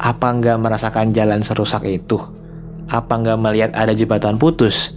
apa 0.02 0.28
nggak 0.34 0.58
merasakan 0.58 1.14
jalan 1.14 1.46
serusak 1.46 1.86
itu? 1.86 2.18
Apa 2.90 3.22
nggak 3.22 3.38
melihat 3.38 3.72
ada 3.78 3.94
jembatan 3.94 4.42
putus? 4.42 4.96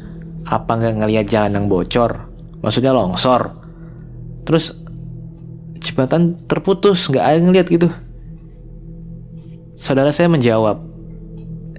Apa 0.48 0.80
nggak 0.80 1.04
ngelihat 1.04 1.26
jalan 1.28 1.52
yang 1.52 1.66
bocor? 1.68 2.32
maksudnya 2.62 2.94
longsor 2.94 3.58
terus 4.46 4.72
jembatan 5.82 6.38
terputus 6.46 7.10
nggak 7.10 7.24
ada 7.26 7.34
yang 7.36 7.46
ngeliat 7.50 7.66
gitu 7.68 7.88
saudara 9.76 10.14
saya 10.14 10.30
menjawab 10.30 10.78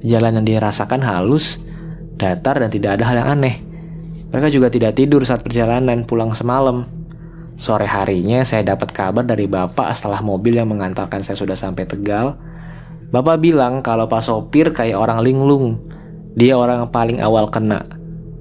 jalan 0.04 0.44
yang 0.44 0.46
dirasakan 0.46 1.02
halus 1.02 1.58
datar 2.18 2.62
dan 2.62 2.70
tidak 2.70 3.00
ada 3.00 3.04
hal 3.10 3.16
yang 3.24 3.30
aneh 3.40 3.56
Mereka 4.34 4.50
juga 4.50 4.74
tidak 4.74 4.98
tidur 4.98 5.22
saat 5.26 5.46
perjalanan 5.46 6.10
pulang 6.10 6.34
semalam. 6.34 6.90
Sore 7.54 7.86
harinya 7.86 8.42
saya 8.42 8.66
dapat 8.66 8.90
kabar 8.90 9.22
dari 9.22 9.46
bapak 9.46 9.94
setelah 9.94 10.26
mobil 10.26 10.58
yang 10.58 10.74
mengantarkan 10.74 11.22
saya 11.22 11.38
sudah 11.38 11.54
sampai 11.54 11.86
Tegal. 11.86 12.34
Bapak 13.14 13.38
bilang 13.38 13.86
kalau 13.86 14.10
pak 14.10 14.26
sopir 14.26 14.74
kayak 14.74 14.98
orang 14.98 15.22
linglung. 15.22 15.78
Dia 16.34 16.58
orang 16.58 16.90
yang 16.90 16.90
paling 16.90 17.22
awal 17.22 17.46
kena. 17.46 17.86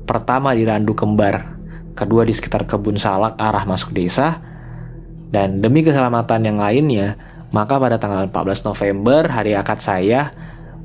Pertama 0.09 0.57
di 0.57 0.65
Randu 0.65 0.97
Kembar, 0.97 1.61
kedua 1.93 2.25
di 2.25 2.33
sekitar 2.33 2.65
kebun 2.65 2.97
salak 2.97 3.37
arah 3.37 3.69
masuk 3.69 3.93
desa, 3.93 4.41
dan 5.29 5.61
demi 5.61 5.85
keselamatan 5.85 6.41
yang 6.49 6.57
lainnya, 6.57 7.21
maka 7.53 7.77
pada 7.77 8.01
tanggal 8.01 8.33
14 8.33 8.65
November 8.65 9.29
hari 9.29 9.53
akad 9.53 9.81
saya, 9.85 10.33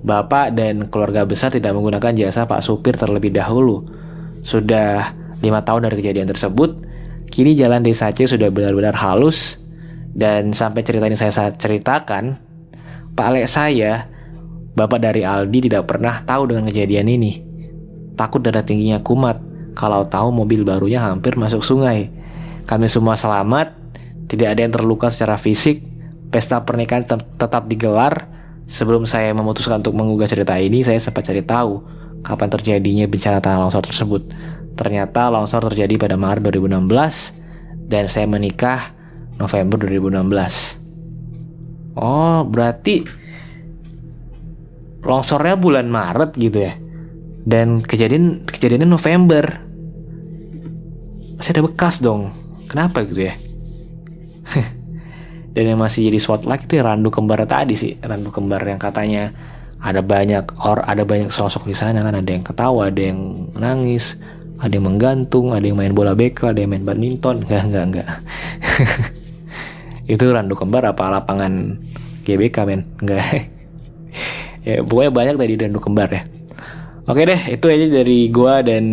Bapak 0.07 0.55
dan 0.55 0.87
keluarga 0.87 1.27
besar 1.27 1.51
tidak 1.51 1.75
menggunakan 1.75 2.15
jasa 2.15 2.47
Pak 2.47 2.63
Supir 2.63 2.95
terlebih 2.95 3.35
dahulu. 3.35 3.83
Sudah 4.39 5.11
lima 5.43 5.67
tahun 5.67 5.91
dari 5.91 5.99
kejadian 5.99 6.31
tersebut, 6.31 6.79
kini 7.27 7.59
jalan 7.59 7.83
desa 7.83 8.07
Aceh 8.07 8.31
sudah 8.31 8.47
benar-benar 8.47 8.95
halus 8.95 9.59
dan 10.15 10.55
sampai 10.55 10.81
cerita 10.81 11.05
ini 11.05 11.19
saya 11.19 11.51
ceritakan, 11.53 12.39
Pak 13.13 13.27
Lek 13.35 13.45
saya, 13.45 14.07
Bapak 14.73 15.03
dari 15.03 15.21
Aldi 15.21 15.69
tidak 15.69 15.89
pernah 15.89 16.23
tahu 16.25 16.49
dengan 16.49 16.69
kejadian 16.71 17.11
ini. 17.11 17.43
Takut 18.17 18.41
darah 18.41 18.65
tingginya 18.65 18.97
kumat 19.03 19.37
kalau 19.77 20.07
tahu 20.09 20.33
mobil 20.33 20.65
barunya 20.65 21.05
hampir 21.05 21.37
masuk 21.37 21.61
sungai. 21.61 22.09
Kami 22.65 22.89
semua 22.89 23.13
selamat, 23.13 23.77
tidak 24.25 24.57
ada 24.57 24.59
yang 24.65 24.73
terluka 24.73 25.13
secara 25.13 25.37
fisik, 25.37 25.85
pesta 26.33 26.65
pernikahan 26.65 27.05
tetap 27.09 27.69
digelar. 27.69 28.36
Sebelum 28.67 29.07
saya 29.07 29.31
memutuskan 29.31 29.79
untuk 29.79 29.95
menggugah 29.95 30.27
cerita 30.27 30.59
ini, 30.59 30.83
saya 30.83 30.99
sempat 30.99 31.23
cari 31.23 31.39
tahu 31.39 31.79
kapan 32.19 32.51
terjadinya 32.51 33.07
bencana 33.07 33.39
tanah 33.39 33.63
longsor 33.63 33.87
tersebut. 33.87 34.27
Ternyata 34.75 35.31
longsor 35.31 35.71
terjadi 35.71 35.95
pada 35.95 36.19
Maret 36.19 36.51
2016 36.51 37.87
dan 37.87 38.11
saya 38.11 38.27
menikah 38.27 38.91
November 39.39 39.87
2016. 39.87 40.83
Oh, 41.97 42.45
berarti 42.45 43.07
longsornya 45.01 45.55
bulan 45.55 45.87
Maret 45.87 46.35
gitu 46.35 46.59
ya. 46.61 46.75
Dan 47.47 47.79
kejadian 47.79 48.43
kejadiannya 48.43 48.91
November. 48.91 49.63
Masih 51.39 51.55
ada 51.55 51.63
bekas 51.63 52.03
dong. 52.03 52.35
Kenapa 52.67 53.07
gitu 53.07 53.31
ya? 53.31 53.33
dan 55.57 55.73
yang 55.73 55.81
masih 55.81 56.13
jadi 56.13 56.21
spotlight 56.21 56.69
itu 56.69 56.77
ya 56.77 56.85
Randu 56.85 57.09
kembar 57.09 57.41
tadi 57.49 57.73
sih. 57.73 57.97
Randu 57.97 58.29
kembar 58.29 58.61
yang 58.61 58.77
katanya 58.77 59.33
ada 59.81 60.05
banyak 60.05 60.53
or 60.61 60.85
ada 60.85 61.01
banyak 61.01 61.33
sosok 61.33 61.65
di 61.65 61.73
sana 61.73 62.05
kan. 62.05 62.13
Ada 62.13 62.29
yang 62.29 62.45
ketawa 62.45 62.93
ada 62.93 63.01
yang 63.01 63.49
nangis 63.57 64.21
ada 64.61 64.77
yang 64.77 64.85
menggantung 64.85 65.57
ada 65.57 65.65
yang 65.65 65.81
main 65.81 65.97
bola 65.97 66.13
bekel 66.13 66.53
ada 66.53 66.61
yang 66.61 66.77
main 66.77 66.85
badminton. 66.85 67.41
Enggak 67.41 67.73
enggak 67.73 67.85
enggak. 67.89 68.07
Itu 70.13 70.29
Randu 70.29 70.53
kembar 70.53 70.85
apa 70.93 71.09
lapangan 71.09 71.81
GBK 72.21 72.57
men? 72.69 72.85
Enggak. 73.01 73.25
Ya 74.67 74.83
pokoknya 74.83 75.11
banyak 75.15 75.35
tadi 75.39 75.53
Randu 75.57 75.79
kembar 75.79 76.11
ya. 76.11 76.27
Oke 77.07 77.23
deh, 77.23 77.39
itu 77.55 77.71
aja 77.71 77.87
dari 77.87 78.27
gua 78.27 78.59
dan 78.59 78.83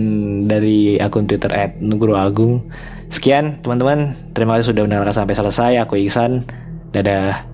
dari 0.46 0.94
akun 1.03 1.27
Twitter 1.27 1.50
@nugroagung. 1.83 2.70
Sekian 3.14 3.62
teman-teman, 3.62 4.18
terima 4.35 4.59
kasih 4.59 4.74
sudah 4.74 4.83
mendengarkan 4.90 5.14
sampai 5.14 5.38
selesai. 5.38 5.72
Aku 5.87 5.94
Iksan, 5.94 6.42
dadah. 6.90 7.46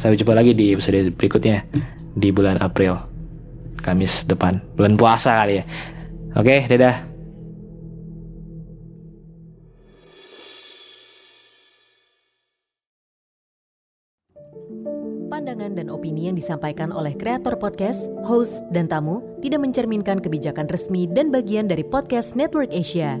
Sampai 0.00 0.16
jumpa 0.16 0.32
lagi 0.32 0.56
di 0.56 0.72
episode 0.72 1.12
berikutnya 1.12 1.68
di 2.16 2.32
bulan 2.32 2.56
April, 2.56 2.96
Kamis 3.84 4.24
depan, 4.24 4.64
bulan 4.72 4.96
puasa 4.96 5.44
kali 5.44 5.60
ya. 5.60 5.64
Oke, 6.40 6.64
dadah. 6.72 6.96
Pandangan 15.28 15.76
dan 15.76 15.92
opini 15.92 16.32
yang 16.32 16.36
disampaikan 16.40 16.96
oleh 16.96 17.12
kreator 17.20 17.60
podcast, 17.60 18.08
host, 18.24 18.64
dan 18.72 18.88
tamu 18.88 19.20
tidak 19.44 19.60
mencerminkan 19.60 20.24
kebijakan 20.24 20.64
resmi 20.72 21.04
dan 21.04 21.28
bagian 21.28 21.68
dari 21.68 21.84
podcast 21.84 22.32
Network 22.32 22.72
Asia. 22.72 23.20